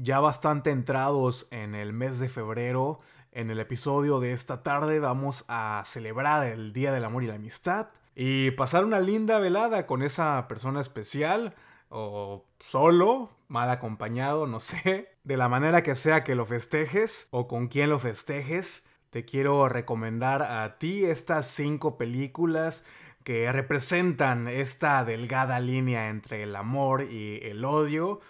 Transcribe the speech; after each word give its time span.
Ya 0.00 0.20
bastante 0.20 0.70
entrados 0.70 1.48
en 1.50 1.74
el 1.74 1.92
mes 1.92 2.20
de 2.20 2.28
febrero, 2.28 3.00
en 3.32 3.50
el 3.50 3.58
episodio 3.58 4.20
de 4.20 4.30
esta 4.30 4.62
tarde 4.62 5.00
vamos 5.00 5.44
a 5.48 5.82
celebrar 5.86 6.46
el 6.46 6.72
Día 6.72 6.92
del 6.92 7.04
Amor 7.04 7.24
y 7.24 7.26
la 7.26 7.34
Amistad 7.34 7.88
y 8.14 8.52
pasar 8.52 8.84
una 8.84 9.00
linda 9.00 9.40
velada 9.40 9.86
con 9.86 10.04
esa 10.04 10.46
persona 10.46 10.80
especial 10.80 11.56
o 11.88 12.44
solo, 12.60 13.30
mal 13.48 13.70
acompañado, 13.70 14.46
no 14.46 14.60
sé, 14.60 15.08
de 15.24 15.36
la 15.36 15.48
manera 15.48 15.82
que 15.82 15.96
sea 15.96 16.22
que 16.22 16.36
lo 16.36 16.46
festejes 16.46 17.26
o 17.32 17.48
con 17.48 17.66
quien 17.66 17.90
lo 17.90 17.98
festejes. 17.98 18.84
Te 19.10 19.24
quiero 19.24 19.68
recomendar 19.68 20.42
a 20.42 20.78
ti 20.78 21.06
estas 21.06 21.48
cinco 21.48 21.98
películas 21.98 22.84
que 23.24 23.50
representan 23.50 24.46
esta 24.46 25.04
delgada 25.04 25.58
línea 25.58 26.08
entre 26.08 26.44
el 26.44 26.54
amor 26.54 27.02
y 27.02 27.40
el 27.42 27.64
odio 27.64 28.20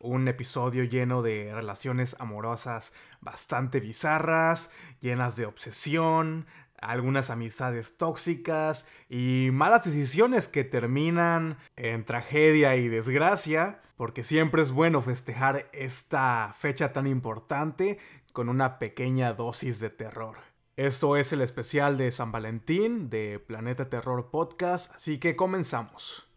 un 0.00 0.28
episodio 0.28 0.84
lleno 0.84 1.22
de 1.22 1.52
relaciones 1.52 2.16
amorosas 2.18 2.92
bastante 3.20 3.80
bizarras, 3.80 4.70
llenas 5.00 5.36
de 5.36 5.46
obsesión, 5.46 6.46
algunas 6.80 7.30
amistades 7.30 7.96
tóxicas 7.96 8.86
y 9.08 9.50
malas 9.52 9.84
decisiones 9.84 10.48
que 10.48 10.64
terminan 10.64 11.58
en 11.76 12.04
tragedia 12.04 12.76
y 12.76 12.88
desgracia, 12.88 13.80
porque 13.96 14.22
siempre 14.22 14.62
es 14.62 14.72
bueno 14.72 15.02
festejar 15.02 15.68
esta 15.72 16.54
fecha 16.58 16.92
tan 16.92 17.06
importante 17.06 17.98
con 18.32 18.48
una 18.48 18.78
pequeña 18.78 19.32
dosis 19.32 19.80
de 19.80 19.90
terror. 19.90 20.36
Esto 20.76 21.16
es 21.16 21.32
el 21.32 21.40
especial 21.40 21.98
de 21.98 22.12
San 22.12 22.30
Valentín 22.30 23.10
de 23.10 23.40
Planeta 23.40 23.88
Terror 23.88 24.30
Podcast, 24.30 24.94
así 24.94 25.18
que 25.18 25.34
comenzamos. 25.34 26.28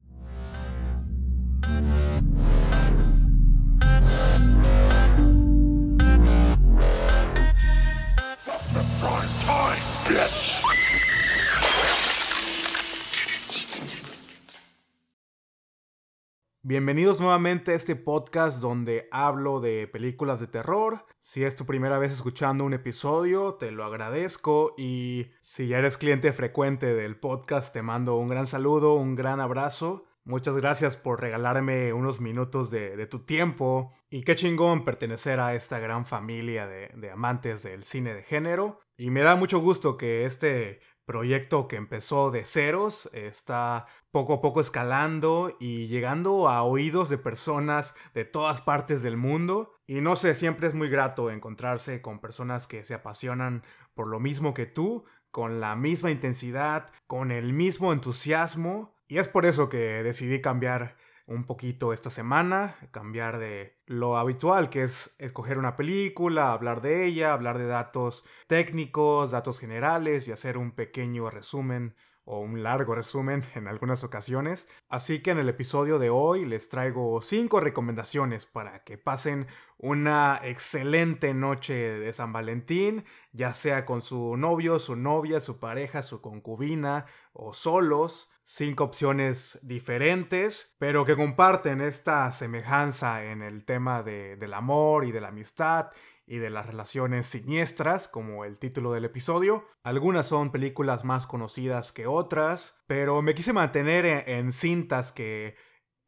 Bienvenidos 16.64 17.20
nuevamente 17.20 17.72
a 17.72 17.76
este 17.76 17.96
podcast 17.96 18.62
donde 18.62 19.10
hablo 19.12 19.60
de 19.60 19.88
películas 19.88 20.40
de 20.40 20.48
terror. 20.48 21.06
Si 21.20 21.44
es 21.44 21.56
tu 21.56 21.66
primera 21.66 21.98
vez 21.98 22.12
escuchando 22.12 22.64
un 22.64 22.74
episodio, 22.74 23.56
te 23.56 23.72
lo 23.72 23.84
agradezco 23.84 24.76
y 24.78 25.32
si 25.42 25.68
ya 25.68 25.80
eres 25.80 25.98
cliente 25.98 26.32
frecuente 26.32 26.94
del 26.94 27.20
podcast, 27.20 27.74
te 27.74 27.82
mando 27.82 28.16
un 28.16 28.30
gran 28.30 28.48
saludo, 28.48 28.94
un 28.94 29.16
gran 29.16 29.40
abrazo. 29.40 30.06
Muchas 30.24 30.56
gracias 30.56 30.98
por 30.98 31.20
regalarme 31.20 31.94
unos 31.94 32.22
minutos 32.22 32.70
de, 32.70 33.08
tu 33.08 33.20
tiempo 33.20 33.92
y 34.10 34.22
qué 34.22 34.36
chingón 34.36 34.86
pertenecer 34.86 35.40
a 35.40 35.56
esta 35.56 35.80
gran 35.80 36.06
familia 36.06 36.68
de, 36.68 36.90
de 36.96 37.12
amantes 37.12 37.64
del 37.64 37.84
cine 37.84 38.14
de 38.14 38.24
género. 38.24 38.80
Y 38.98 39.10
me 39.10 39.22
da 39.22 39.36
mucho 39.36 39.60
gusto 39.60 39.98
que 39.98 40.26
este 40.26 40.82
proyecto 41.12 41.68
que 41.68 41.76
empezó 41.76 42.32
de 42.32 42.46
ceros, 42.46 43.10
está 43.12 43.86
poco 44.12 44.36
a 44.36 44.42
poco 44.42 44.62
escalando 44.62 45.58
y 45.60 45.88
llegando 45.88 46.48
a 46.48 46.64
oídos 46.64 47.10
de 47.10 47.18
personas 47.18 47.96
de 48.14 48.24
todas 48.24 48.62
partes 48.62 49.02
del 49.04 49.18
mundo. 49.18 49.74
Y 49.88 50.02
no 50.02 50.16
sé, 50.16 50.36
siempre 50.36 50.68
es 50.68 50.74
muy 50.74 50.90
grato 50.90 51.30
encontrarse 51.30 52.02
con 52.02 52.20
personas 52.20 52.66
que 52.68 52.86
se 52.86 52.94
apasionan 52.94 53.64
por 53.94 54.08
lo 54.08 54.22
mismo 54.22 54.54
que 54.54 54.66
tú, 54.66 55.04
con 55.32 55.60
la 55.60 55.76
misma 55.76 56.12
intensidad, 56.12 56.92
con 57.08 57.32
el 57.32 57.52
mismo 57.52 57.92
entusiasmo. 57.92 58.94
Y 59.12 59.18
es 59.18 59.28
por 59.28 59.46
eso 59.46 59.68
que 59.68 60.04
decidí 60.04 60.40
cambiar 60.40 60.96
un 61.28 61.44
poquito 61.44 61.92
esta 61.92 62.10
semana, 62.10 62.78
cambiar 62.92 63.40
de 63.40 63.78
lo 63.86 64.16
habitual, 64.16 64.70
que 64.70 64.84
es 64.84 65.14
escoger 65.18 65.58
una 65.58 65.76
película, 65.76 66.54
hablar 66.54 66.82
de 66.82 67.06
ella, 67.06 67.34
hablar 67.34 67.58
de 67.58 67.66
datos 67.66 68.24
técnicos, 68.48 69.32
datos 69.32 69.60
generales 69.60 70.30
y 70.30 70.32
hacer 70.32 70.58
un 70.58 70.72
pequeño 70.72 71.30
resumen 71.30 71.94
o 72.32 72.40
un 72.40 72.64
largo 72.64 72.96
resumen 72.96 73.44
en 73.56 73.68
algunas 73.68 74.06
ocasiones. 74.06 74.68
Así 74.88 75.22
que 75.22 75.32
en 75.32 75.38
el 75.38 75.50
episodio 75.50 76.00
de 76.00 76.10
hoy 76.10 76.46
les 76.46 76.70
traigo 76.70 77.22
5 77.22 77.60
recomendaciones 77.60 78.46
para 78.46 78.86
que 78.86 78.98
pasen 78.98 79.48
una 79.78 80.40
excelente 80.42 81.34
noche 81.34 81.74
de 81.74 82.14
San 82.14 82.32
Valentín, 82.32 83.04
ya 83.34 83.54
sea 83.54 83.84
con 83.84 84.02
su 84.02 84.38
novio, 84.38 84.80
su 84.80 84.96
novia, 84.96 85.42
su 85.42 85.60
pareja, 85.60 86.04
su 86.04 86.22
concubina 86.22 87.06
o 87.34 87.54
solos 87.54 88.30
cinco 88.44 88.84
opciones 88.84 89.60
diferentes, 89.62 90.76
pero 90.78 91.06
que 91.06 91.16
comparten 91.16 91.80
esta 91.80 92.32
semejanza 92.32 93.24
en 93.26 93.44
el 93.44 93.66
tema 93.66 94.04
del 94.04 94.54
amor 94.54 95.06
y 95.06 95.12
de 95.12 95.22
la 95.22 95.30
amistad 95.30 95.92
y 96.32 96.38
de 96.38 96.50
las 96.50 96.66
relaciones 96.66 97.28
siniestras, 97.28 98.08
como 98.08 98.46
el 98.46 98.58
título 98.58 98.94
del 98.94 99.04
episodio. 99.04 99.68
Algunas 99.84 100.28
son 100.28 100.50
películas 100.50 101.04
más 101.04 101.28
conocidas 101.28 101.92
que 101.92 102.08
otras, 102.08 102.82
pero 102.88 103.22
me 103.22 103.36
quise 103.36 103.52
mantener 103.52 104.06
en, 104.06 104.54
cintas 104.54 105.12
que 105.12 105.58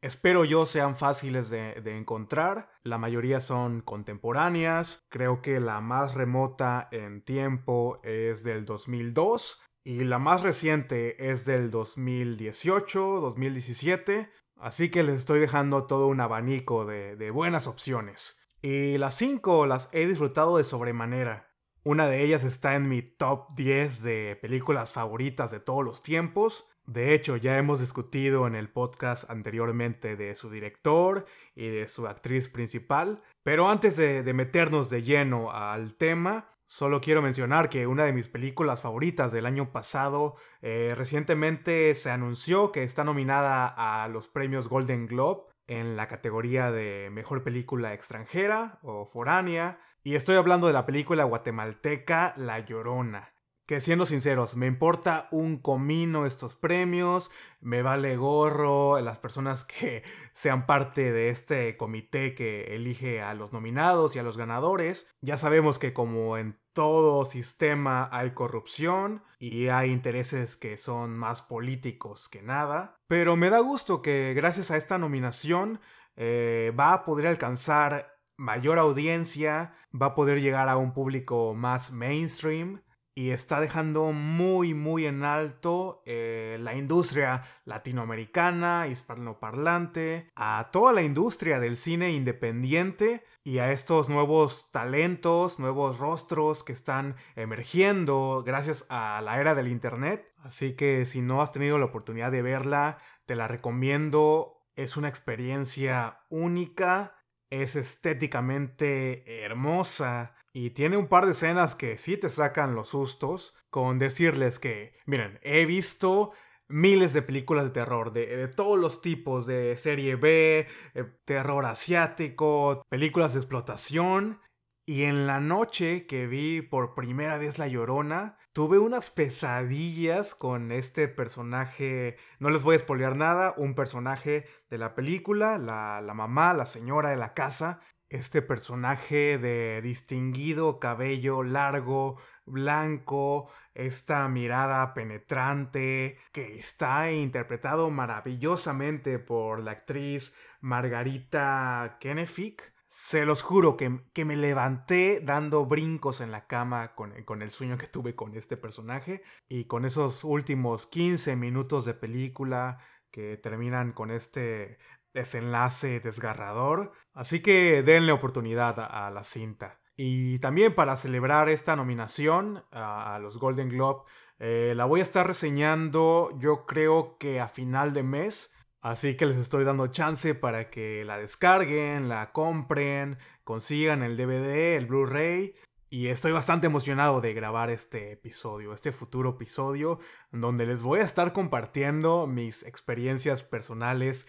espero 0.00 0.46
yo 0.46 0.64
sean 0.64 0.96
fáciles 0.96 1.50
de, 1.50 1.74
de, 1.82 1.98
encontrar. 1.98 2.70
La 2.82 2.96
mayoría 2.96 3.40
son 3.40 3.82
contemporáneas. 3.82 5.04
Creo 5.10 5.42
que 5.42 5.60
la 5.60 5.82
más 5.82 6.14
remota 6.14 6.88
en 6.90 7.20
tiempo 7.20 8.00
es 8.02 8.42
del 8.42 8.64
2002 8.64 9.60
y 9.84 10.04
la 10.04 10.18
más 10.18 10.42
reciente 10.42 11.30
es 11.30 11.44
del 11.44 11.70
2018, 11.70 13.20
2017, 13.20 14.30
así 14.56 14.88
que 14.88 15.02
les 15.02 15.16
estoy 15.16 15.40
dejando 15.40 15.86
todo 15.86 16.06
un 16.06 16.22
abanico 16.22 16.86
de, 16.86 17.30
buenas 17.30 17.66
opciones. 17.66 18.40
Y 18.66 18.96
las 18.96 19.16
5 19.16 19.66
las 19.66 19.90
he 19.92 20.06
disfrutado 20.06 20.56
de 20.56 20.64
sobremanera. 20.64 21.50
Una 21.82 22.08
de 22.08 22.24
ellas 22.24 22.44
está 22.44 22.76
en 22.76 22.88
mi 22.88 23.02
top 23.02 23.54
10 23.56 24.02
de 24.02 24.38
películas 24.40 24.90
favoritas 24.90 25.50
de 25.50 25.60
todos 25.60 25.84
los 25.84 26.02
tiempos. 26.02 26.66
De 26.86 27.12
hecho, 27.12 27.36
ya 27.36 27.58
hemos 27.58 27.80
discutido 27.80 28.46
en 28.46 28.54
el 28.54 28.70
podcast 28.70 29.28
anteriormente 29.28 30.16
de 30.16 30.34
su 30.34 30.48
director 30.48 31.26
y 31.54 31.68
de 31.68 31.88
su 31.88 32.06
actriz 32.06 32.48
principal. 32.48 33.20
Pero 33.42 33.68
antes 33.68 33.98
de 33.98 34.32
meternos 34.32 34.88
de 34.88 35.02
lleno 35.02 35.52
al 35.52 35.94
tema, 35.96 36.54
Solo 36.66 37.00
quiero 37.00 37.20
mencionar 37.20 37.68
que 37.68 37.86
una 37.86 38.04
de 38.04 38.12
mis 38.12 38.28
películas 38.28 38.80
favoritas 38.80 39.30
del 39.30 39.46
año 39.46 39.70
pasado 39.70 40.34
eh, 40.62 40.94
recientemente 40.96 41.94
se 41.94 42.10
anunció 42.10 42.72
que 42.72 42.84
está 42.84 43.04
nominada 43.04 43.68
a 43.68 44.08
los 44.08 44.28
premios 44.28 44.68
Golden 44.68 45.06
Globe 45.06 45.44
en 45.66 45.96
la 45.96 46.08
categoría 46.08 46.70
de 46.70 47.10
Mejor 47.10 47.42
Película 47.42 47.92
Extranjera 47.94 48.78
o 48.82 49.06
Foránea. 49.06 49.80
Y 50.02 50.14
estoy 50.14 50.36
hablando 50.36 50.66
de 50.66 50.72
la 50.72 50.86
película 50.86 51.24
guatemalteca 51.24 52.34
La 52.36 52.60
Llorona 52.60 53.33
que 53.66 53.80
siendo 53.80 54.06
sinceros, 54.06 54.56
me 54.56 54.66
importa 54.66 55.28
un 55.30 55.58
comino 55.58 56.26
estos 56.26 56.56
premios, 56.56 57.30
me 57.60 57.82
vale 57.82 58.16
gorro 58.16 59.00
las 59.00 59.18
personas 59.18 59.64
que 59.80 60.02
sean 60.32 60.66
parte 60.66 61.12
de 61.12 61.30
este 61.30 61.76
comité 61.76 62.34
que 62.34 62.74
elige 62.74 63.22
a 63.22 63.34
los 63.34 63.52
nominados 63.52 64.14
y 64.14 64.18
a 64.18 64.22
los 64.22 64.36
ganadores. 64.36 65.06
Ya 65.20 65.38
sabemos 65.38 65.78
que 65.78 65.92
como 65.92 66.36
en 66.36 66.58
todo 66.72 67.24
sistema 67.24 68.08
hay 68.12 68.32
corrupción 68.32 69.22
y 69.38 69.68
hay 69.68 69.90
intereses 69.90 70.56
que 70.56 70.76
son 70.76 71.16
más 71.16 71.40
políticos 71.40 72.28
que 72.28 72.42
nada, 72.42 72.96
pero 73.06 73.36
me 73.36 73.48
da 73.48 73.60
gusto 73.60 74.02
que 74.02 74.34
gracias 74.34 74.70
a 74.70 74.76
esta 74.76 74.98
nominación 74.98 75.80
eh, 76.16 76.72
va 76.78 76.92
a 76.92 77.04
poder 77.04 77.28
alcanzar 77.28 78.18
mayor 78.36 78.78
audiencia, 78.78 79.74
va 79.94 80.06
a 80.06 80.14
poder 80.14 80.40
llegar 80.40 80.68
a 80.68 80.76
un 80.76 80.92
público 80.92 81.54
más 81.54 81.92
mainstream 81.92 82.82
y 83.14 83.30
está 83.30 83.60
dejando 83.60 84.12
muy 84.12 84.74
muy 84.74 85.06
en 85.06 85.24
alto 85.24 86.02
eh, 86.04 86.58
la 86.60 86.74
industria 86.74 87.42
latinoamericana, 87.64 88.88
hispanoparlante, 88.88 90.30
a 90.34 90.70
toda 90.72 90.92
la 90.92 91.02
industria 91.02 91.60
del 91.60 91.76
cine 91.76 92.12
independiente 92.12 93.24
y 93.44 93.58
a 93.58 93.70
estos 93.70 94.08
nuevos 94.08 94.70
talentos, 94.72 95.60
nuevos 95.60 95.98
rostros 95.98 96.64
que 96.64 96.72
están 96.72 97.14
emergiendo 97.36 98.42
gracias 98.44 98.84
a 98.88 99.20
la 99.22 99.40
era 99.40 99.54
del 99.54 99.68
internet. 99.68 100.32
Así 100.42 100.74
que 100.74 101.06
si 101.06 101.20
no 101.20 101.40
has 101.40 101.52
tenido 101.52 101.78
la 101.78 101.86
oportunidad 101.86 102.32
de 102.32 102.42
verla, 102.42 102.98
te 103.26 103.36
la 103.36 103.48
recomiendo. 103.48 104.60
Es 104.76 104.96
una 104.96 105.08
experiencia 105.08 106.20
única, 106.30 107.14
es 107.50 107.76
estéticamente 107.76 109.44
hermosa 109.44 110.33
y 110.54 110.70
tiene 110.70 110.96
un 110.96 111.08
par 111.08 111.26
de 111.26 111.32
escenas 111.32 111.74
que 111.74 111.98
sí 111.98 112.16
te 112.16 112.30
sacan 112.30 112.76
los 112.76 112.90
sustos 112.90 113.54
con 113.70 113.98
decirles 113.98 114.60
que, 114.60 114.94
miren, 115.04 115.40
he 115.42 115.66
visto 115.66 116.30
miles 116.68 117.12
de 117.12 117.22
películas 117.22 117.64
de 117.64 117.70
terror, 117.70 118.12
de, 118.12 118.46
todos 118.46 118.78
los 118.78 119.02
tipos, 119.02 119.46
de 119.46 119.76
serie 119.76 120.14
B, 120.14 120.68
eh, 120.94 121.04
terror 121.24 121.66
asiático, 121.66 122.82
películas 122.88 123.34
de 123.34 123.40
explotación. 123.40 124.40
Y 124.86 125.04
en 125.04 125.26
la 125.26 125.40
noche 125.40 126.06
que 126.06 126.26
vi 126.26 126.60
por 126.60 126.94
primera 126.94 127.38
vez 127.38 127.58
La 127.58 127.66
Llorona, 127.66 128.36
tuve 128.52 128.78
unas 128.78 129.10
pesadillas 129.10 130.34
con 130.34 130.70
este 130.70 131.08
personaje, 131.08 132.16
no 132.38 132.50
les 132.50 132.62
voy 132.62 132.76
a 132.76 132.80
spoilear 132.80 133.16
nada, 133.16 133.54
un 133.56 133.74
personaje 133.74 134.46
de 134.68 134.78
la 134.78 134.94
película, 134.94 135.58
la, 135.58 136.00
la 136.02 136.14
mamá, 136.14 136.52
la 136.52 136.66
señora 136.66 137.10
de 137.10 137.16
la 137.16 137.32
casa, 137.32 137.80
este 138.14 138.42
personaje 138.42 139.38
de 139.38 139.82
distinguido 139.82 140.78
cabello 140.78 141.42
largo, 141.42 142.16
blanco, 142.46 143.50
esta 143.74 144.28
mirada 144.28 144.94
penetrante 144.94 146.18
que 146.32 146.58
está 146.58 147.10
interpretado 147.10 147.90
maravillosamente 147.90 149.18
por 149.18 149.60
la 149.60 149.72
actriz 149.72 150.34
Margarita 150.60 151.96
Kenefic. 152.00 152.72
Se 152.88 153.26
los 153.26 153.42
juro 153.42 153.76
que, 153.76 154.04
que, 154.12 154.24
me 154.24 154.36
levanté 154.36 155.20
dando 155.20 155.66
brincos 155.66 156.20
en 156.20 156.30
la 156.30 156.46
cama 156.46 156.94
con, 156.94 157.24
con, 157.24 157.42
el 157.42 157.50
sueño 157.50 157.76
que 157.76 157.88
tuve 157.88 158.14
con 158.14 158.36
este 158.36 158.56
personaje 158.56 159.24
y 159.48 159.64
con 159.64 159.84
esos 159.84 160.22
últimos 160.22 160.86
15 160.86 161.34
minutos 161.34 161.84
de 161.84 161.94
película 161.94 162.78
que 163.10 163.36
terminan 163.36 163.92
con 163.92 164.10
este 164.10 164.78
desenlace 165.14 166.00
desgarrador. 166.00 166.92
Así 167.14 167.40
que 167.40 167.82
denle 167.82 168.12
oportunidad 168.12 168.78
a, 168.80 169.10
la 169.10 169.24
cinta. 169.24 169.80
Y 169.96 170.40
también 170.40 170.74
para 170.74 170.96
celebrar 170.96 171.48
esta 171.48 171.76
nominación 171.76 172.64
a, 172.72 173.18
los 173.20 173.38
Golden 173.38 173.68
Globe, 173.68 174.02
eh, 174.40 174.74
la 174.76 174.84
voy 174.84 175.00
a 175.00 175.04
estar 175.04 175.26
reseñando 175.26 176.36
yo 176.38 176.66
creo 176.66 177.16
que 177.18 177.40
a 177.40 177.48
final 177.48 177.92
de 177.94 178.02
mes. 178.02 178.52
Así 178.82 179.16
que 179.16 179.24
les 179.24 179.38
estoy 179.38 179.64
dando 179.64 179.86
chance 179.86 180.34
para 180.34 180.68
que 180.68 181.04
la 181.06 181.16
descarguen, 181.16 182.10
la 182.10 182.32
compren, 182.32 183.16
consigan 183.42 184.02
el 184.02 184.18
DVD, 184.18 184.76
el 184.76 184.86
Blu-ray. 184.86 185.54
Y 185.88 186.08
estoy 186.08 186.32
bastante 186.32 186.66
emocionado 186.66 187.20
de 187.20 187.32
grabar 187.34 187.70
este 187.70 188.10
episodio, 188.10 188.74
este 188.74 188.90
futuro 188.90 189.30
episodio, 189.30 190.00
donde 190.32 190.66
les 190.66 190.82
voy 190.82 190.98
a 190.98 191.04
estar 191.04 191.32
compartiendo 191.32 192.26
mis 192.26 192.64
experiencias 192.64 193.44
personales 193.44 194.26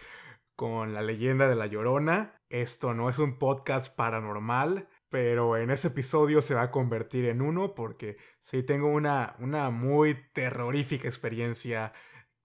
con 0.56 0.94
la 0.94 1.02
leyenda 1.02 1.48
de 1.48 1.54
la 1.54 1.66
Llorona. 1.66 2.40
Esto 2.48 2.94
no 2.94 3.08
es 3.08 3.18
un 3.18 3.38
podcast 3.38 3.94
paranormal, 3.94 4.88
pero 5.10 5.56
en 5.56 5.70
ese 5.70 5.88
episodio 5.88 6.42
se 6.42 6.54
va 6.54 6.62
a 6.62 6.70
convertir 6.70 7.26
en 7.26 7.42
uno 7.42 7.74
porque 7.74 8.16
sí 8.40 8.62
tengo 8.62 8.88
una, 8.88 9.36
una 9.38 9.70
muy 9.70 10.14
terrorífica 10.32 11.06
experiencia 11.06 11.92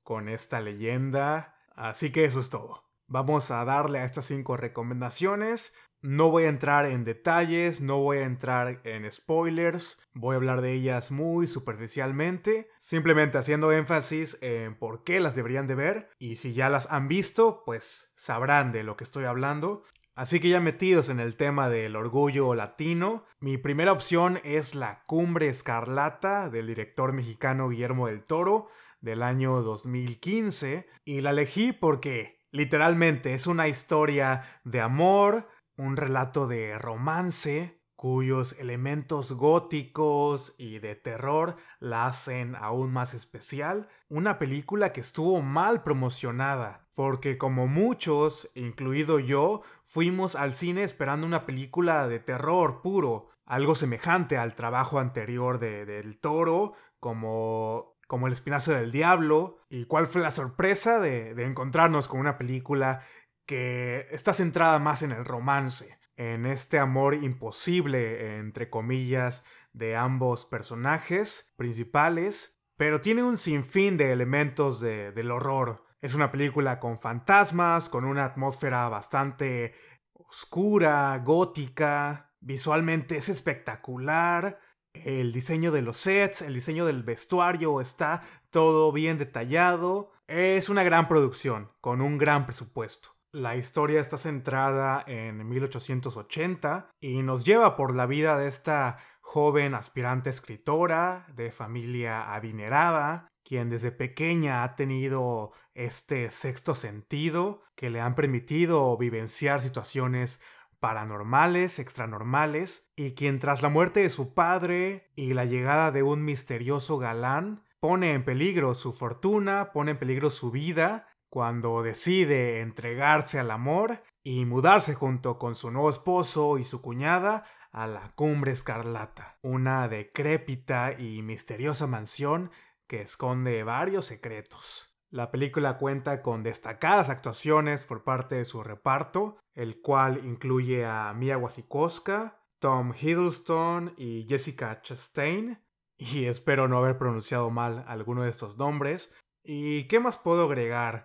con 0.04 0.30
esta 0.30 0.60
leyenda. 0.60 1.56
Así 1.74 2.12
que 2.12 2.26
eso 2.26 2.42
es 2.42 2.50
todo. 2.50 2.91
Vamos 3.12 3.52
a 3.52 3.66
darle 3.66 4.00
a 4.00 4.06
estas 4.06 4.28
cinco 4.28 4.56
recomendaciones. 4.56 5.74
No 6.02 6.32
voy 6.32 6.46
a 6.46 6.48
entrar 6.48 6.86
en 6.86 7.04
detalles, 7.04 7.82
no 7.82 8.00
voy 8.00 8.20
a 8.20 8.24
entrar 8.24 8.80
en 8.86 9.12
spoilers, 9.12 10.00
voy 10.14 10.34
a 10.34 10.38
hablar 10.38 10.62
de 10.62 10.72
ellas 10.72 11.12
muy 11.12 11.46
superficialmente, 11.46 12.70
simplemente 12.80 13.38
haciendo 13.38 13.74
énfasis 13.74 14.38
en 14.40 14.80
por 14.80 15.04
qué 15.04 15.20
las 15.20 15.36
deberían 15.36 15.68
de 15.68 15.76
ver 15.76 16.10
y 16.20 16.38
si 16.38 16.54
ya 16.54 16.70
las 16.70 16.90
han 16.90 17.10
visto, 17.10 17.64
pues 17.66 18.14
sabrán 18.16 18.72
de 18.72 18.84
lo 18.84 18.96
que 18.96 19.04
estoy 19.04 19.26
hablando. 19.26 19.84
Así 20.16 20.40
que 20.40 20.48
ya 20.48 20.62
metidos 20.62 21.10
en 21.10 21.20
el 21.20 21.36
tema 21.36 21.68
del 21.68 21.98
orgullo 21.98 22.56
latino, 22.56 23.26
mi 23.42 23.58
primera 23.58 23.92
opción 23.92 24.40
es 24.46 24.74
La 24.74 25.04
Cumbre 25.06 25.50
Escarlata 25.50 26.50
del 26.50 26.68
director 26.68 27.12
mexicano 27.12 27.68
Guillermo 27.68 28.08
del 28.08 28.24
Toro 28.24 28.70
del 29.02 29.22
año 29.22 29.62
2015 29.64 30.88
y 31.04 31.20
la 31.20 31.32
elegí 31.32 31.74
porque 31.74 32.41
literalmente 32.52 33.34
es 33.34 33.48
una 33.48 33.68
historia 33.68 34.44
de 34.64 34.82
amor, 34.82 35.48
un 35.78 35.98
relato 35.98 36.48
de 36.48 36.78
romance 36.78 37.82
cuyos 38.02 38.54
elementos 38.58 39.32
góticos 39.34 40.56
y 40.58 40.80
de 40.80 40.96
terror 40.96 41.58
la 41.80 42.08
hacen 42.08 42.56
aún 42.56 42.92
más 42.92 43.14
especial, 43.14 43.90
una 44.10 44.40
película 44.40 44.92
que 44.92 45.02
estuvo 45.02 45.40
mal 45.44 45.84
promocionada, 45.84 46.88
porque 46.96 47.38
como 47.38 47.68
muchos, 47.68 48.50
incluido 48.56 49.20
yo, 49.20 49.62
fuimos 49.84 50.36
al 50.36 50.56
cine 50.56 50.82
esperando 50.82 51.28
una 51.28 51.46
película 51.46 52.08
de 52.08 52.18
terror 52.20 52.82
puro, 52.82 53.30
algo 53.46 53.76
semejante 53.76 54.36
al 54.36 54.56
trabajo 54.56 54.98
anterior 54.98 55.60
de, 55.60 55.86
del 55.86 56.18
toro, 56.20 56.74
como 57.00 57.91
como 58.12 58.28
El 58.28 58.34
Espinazo 58.34 58.74
del 58.74 58.92
Diablo. 58.92 59.60
¿Y 59.70 59.86
cuál 59.86 60.06
fue 60.06 60.22
la 60.22 60.32
sorpresa 60.32 61.00
de, 61.00 61.34
de 61.34 61.46
encontrarnos 61.46 62.10
con 62.10 62.20
una 62.20 62.38
película 62.38 63.00
que 63.46 64.06
está 64.12 64.34
centrada 64.34 64.80
más 64.80 65.02
en 65.02 65.14
el 65.14 65.24
romance, 65.24 65.98
en 66.18 66.46
este 66.46 66.78
amor 66.78 67.14
imposible, 67.16 68.36
entre 68.38 68.70
comillas, 68.70 69.46
de 69.72 69.96
ambos 69.96 70.46
personajes 70.46 71.54
principales, 71.56 72.60
pero 72.76 73.00
tiene 73.00 73.24
un 73.24 73.38
sinfín 73.38 73.96
de 73.96 74.12
elementos 74.12 74.82
del 74.82 75.32
horror. 75.32 75.86
Es 76.02 76.14
una 76.14 76.34
película 76.34 76.82
con 76.82 77.00
fantasmas, 77.00 77.88
con 77.88 78.04
una 78.04 78.26
atmósfera 78.26 78.90
bastante 78.90 79.74
oscura, 80.16 81.18
gótica, 81.24 82.34
visualmente 82.42 83.16
es 83.16 83.30
espectacular, 83.30 84.60
el 84.94 85.32
diseño 85.32 85.72
de 85.72 85.82
los 85.82 85.98
sets, 85.98 86.42
el 86.42 86.54
diseño 86.54 86.86
del 86.86 87.04
vestuario 87.04 87.82
está 87.82 88.22
todo 88.50 88.92
bien 88.92 89.18
detallado. 89.18 90.12
Es 90.28 90.70
una 90.70 90.84
gran 90.84 91.08
producción, 91.08 91.72
con 91.82 92.02
un 92.02 92.18
gran 92.18 92.46
presupuesto. 92.46 93.10
La 93.34 93.56
historia 93.56 94.02
está 94.02 94.18
centrada 94.18 95.04
en 95.08 95.48
1880 95.48 96.90
y 97.00 97.22
nos 97.22 97.46
lleva 97.46 97.78
por 97.78 97.96
la 97.96 98.06
vida 98.06 98.38
de 98.38 98.50
esta 98.50 98.98
joven 99.22 99.74
aspirante 99.74 100.30
escritora 100.30 101.26
de 101.34 101.52
familia 101.52 102.34
adinerada, 102.34 103.30
quien 103.46 103.70
desde 103.70 103.94
pequeña 103.94 104.64
ha 104.64 104.76
tenido 104.76 105.54
este 105.74 106.30
sexto 106.32 106.76
sentido 106.76 107.62
que 107.76 107.90
le 107.90 108.02
han 108.02 108.16
permitido 108.16 108.98
vivenciar 108.98 109.62
situaciones 109.62 110.42
paranormales, 110.82 111.80
extranormales, 111.80 112.92
y 112.98 113.14
quien 113.14 113.40
tras 113.40 113.62
la 113.62 113.70
muerte 113.70 114.02
de 114.02 114.10
su 114.10 114.34
padre 114.34 115.12
y 115.16 115.34
la 115.34 115.46
llegada 115.46 115.92
de 115.92 116.04
un 116.04 116.26
misterioso 116.26 116.98
galán, 116.98 117.64
pone 117.80 118.14
en 118.14 118.26
peligro 118.26 118.76
su 118.76 118.92
fortuna, 118.92 119.72
pone 119.72 119.92
en 119.92 120.00
peligro 120.00 120.30
su 120.30 120.52
vida 120.52 121.08
cuando 121.30 121.82
decide 121.84 122.60
entregarse 122.60 123.40
al 123.40 123.52
amor 123.52 124.04
y 124.24 124.46
mudarse 124.46 124.94
junto 124.96 125.40
con 125.40 125.56
su 125.56 125.72
nuevo 125.72 125.90
esposo 125.90 126.58
y 126.58 126.66
su 126.66 126.82
cuñada 126.82 127.46
a 127.72 127.88
la 127.88 128.12
Cumbre 128.16 128.52
Escarlata, 128.52 129.38
una 129.42 129.88
decrépita 129.88 130.94
y 131.00 131.22
misteriosa 131.22 131.88
mansión 131.88 132.52
que 132.88 133.02
esconde 133.02 133.64
varios 133.64 134.08
secretos. 134.08 134.91
La 135.12 135.30
película 135.30 135.78
cuenta 135.78 136.22
con 136.22 136.42
destacadas 136.42 137.10
actuaciones 137.10 137.86
por 137.86 138.06
parte 138.06 138.36
de 138.36 138.46
su 138.46 138.64
reparto, 138.64 139.38
el 139.54 139.82
cual 139.82 140.22
incluye 140.24 140.86
a 140.86 141.14
Mia 141.14 141.38
Wasikowska, 141.38 142.40
Tom 142.60 142.94
Hiddleston 142.94 143.94
y 143.98 144.26
Jessica 144.30 144.82
Chastain, 144.82 145.62
y 145.98 146.26
espero 146.26 146.70
no 146.70 146.78
haber 146.78 146.98
pronunciado 146.98 147.50
mal 147.50 147.84
alguno 147.90 148.24
de 148.24 148.30
estos 148.30 148.58
nombres. 148.58 149.14
¿Y 149.44 149.84
qué 149.90 150.00
más 150.00 150.18
puedo 150.18 150.46
agregar? 150.46 151.04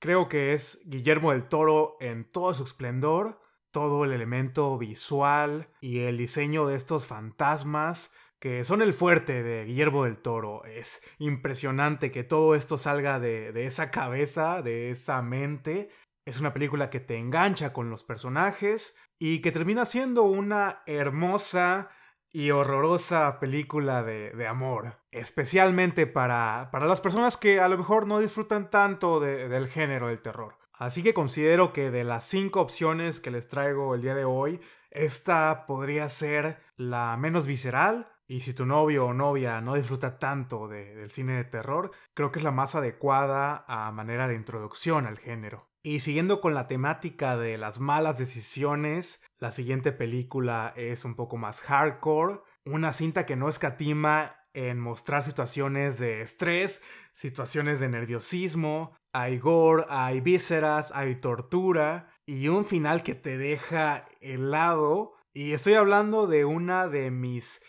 Creo 0.00 0.26
que 0.30 0.54
es 0.54 0.80
Guillermo 0.86 1.32
del 1.32 1.46
Toro 1.46 1.98
en 2.00 2.24
todo 2.24 2.54
su 2.54 2.64
esplendor, 2.64 3.42
todo 3.70 4.04
el 4.04 4.12
elemento 4.14 4.78
visual 4.78 5.68
y 5.82 6.00
el 6.00 6.16
diseño 6.16 6.66
de 6.66 6.76
estos 6.76 7.04
fantasmas 7.04 8.10
que 8.44 8.62
son 8.62 8.82
el 8.82 8.92
fuerte 8.92 9.42
de 9.42 9.64
Guillermo 9.64 10.04
del 10.04 10.18
Toro. 10.18 10.66
Es 10.66 11.00
impresionante 11.18 12.10
que 12.10 12.24
todo 12.24 12.54
esto 12.54 12.76
salga 12.76 13.18
de, 13.18 13.52
de 13.52 13.64
esa 13.64 13.90
cabeza, 13.90 14.60
de 14.60 14.90
esa 14.90 15.22
mente. 15.22 15.88
Es 16.26 16.40
una 16.40 16.52
película 16.52 16.90
que 16.90 17.00
te 17.00 17.16
engancha 17.16 17.72
con 17.72 17.88
los 17.88 18.04
personajes 18.04 18.94
y 19.18 19.38
que 19.38 19.50
termina 19.50 19.86
siendo 19.86 20.24
una 20.24 20.82
hermosa 20.84 21.88
y 22.34 22.50
horrorosa 22.50 23.40
película 23.40 24.02
de, 24.02 24.46
amor. 24.46 24.98
Especialmente 25.10 26.06
para, 26.06 26.68
para, 26.70 26.84
las 26.84 27.00
personas 27.00 27.38
que 27.38 27.60
a 27.60 27.68
lo 27.68 27.78
mejor 27.78 28.06
no 28.06 28.18
disfrutan 28.18 28.68
tanto 28.68 29.20
del 29.20 29.68
género 29.68 30.08
del 30.08 30.20
terror. 30.20 30.58
Así 30.74 31.02
que 31.02 31.14
considero 31.14 31.72
que 31.72 31.90
de 31.90 32.04
las 32.04 32.24
cinco 32.24 32.60
opciones 32.60 33.20
que 33.20 33.30
les 33.30 33.48
traigo 33.48 33.94
el 33.94 34.02
día 34.02 34.14
de 34.14 34.26
hoy, 34.26 34.60
esta 34.90 35.64
podría 35.66 36.10
ser 36.10 36.60
la 36.76 37.16
menos 37.16 37.46
visceral. 37.46 38.10
Y 38.26 38.40
si 38.40 38.54
tu 38.54 38.64
novio 38.64 39.06
o 39.06 39.14
novia 39.14 39.60
no 39.60 39.74
disfruta 39.74 40.18
tanto 40.18 40.68
del 40.68 41.10
cine 41.10 41.36
de 41.36 41.44
terror, 41.44 41.90
creo 42.14 42.32
que 42.32 42.38
es 42.38 42.44
la 42.44 42.50
más 42.50 42.74
adecuada 42.74 43.64
a 43.68 43.90
manera 43.92 44.28
de 44.28 44.34
introducción 44.34 45.06
al 45.06 45.18
género. 45.18 45.68
Y 45.82 46.00
siguiendo 46.00 46.40
con 46.40 46.54
la 46.54 46.66
temática 46.66 47.36
de 47.36 47.58
las 47.58 47.78
malas 47.78 48.16
decisiones, 48.16 49.22
la 49.38 49.50
siguiente 49.50 49.92
película 49.92 50.72
es 50.76 51.04
un 51.04 51.14
poco 51.14 51.36
más 51.36 51.60
hardcore, 51.60 52.40
una 52.64 52.94
cinta 52.94 53.26
que 53.26 53.36
no 53.36 53.50
escatima 53.50 54.36
en 54.54 54.80
mostrar 54.80 55.22
situaciones 55.22 55.98
de 55.98 56.22
estrés, 56.22 56.82
situaciones 57.12 57.80
de 57.80 57.88
nerviosismo, 57.90 58.96
hay 59.12 59.38
gore, 59.38 59.84
hay 59.90 60.20
vísceras, 60.22 60.90
hay 60.94 61.16
tortura 61.16 62.08
y 62.24 62.48
un 62.48 62.64
final 62.64 63.02
que 63.02 63.14
te 63.14 63.36
deja 63.36 64.06
helado. 64.20 65.12
Y 65.34 65.52
estoy 65.52 65.74
hablando 65.74 66.26
de 66.26 66.46
una 66.46 66.86
de 66.88 67.10
mis 67.10 67.60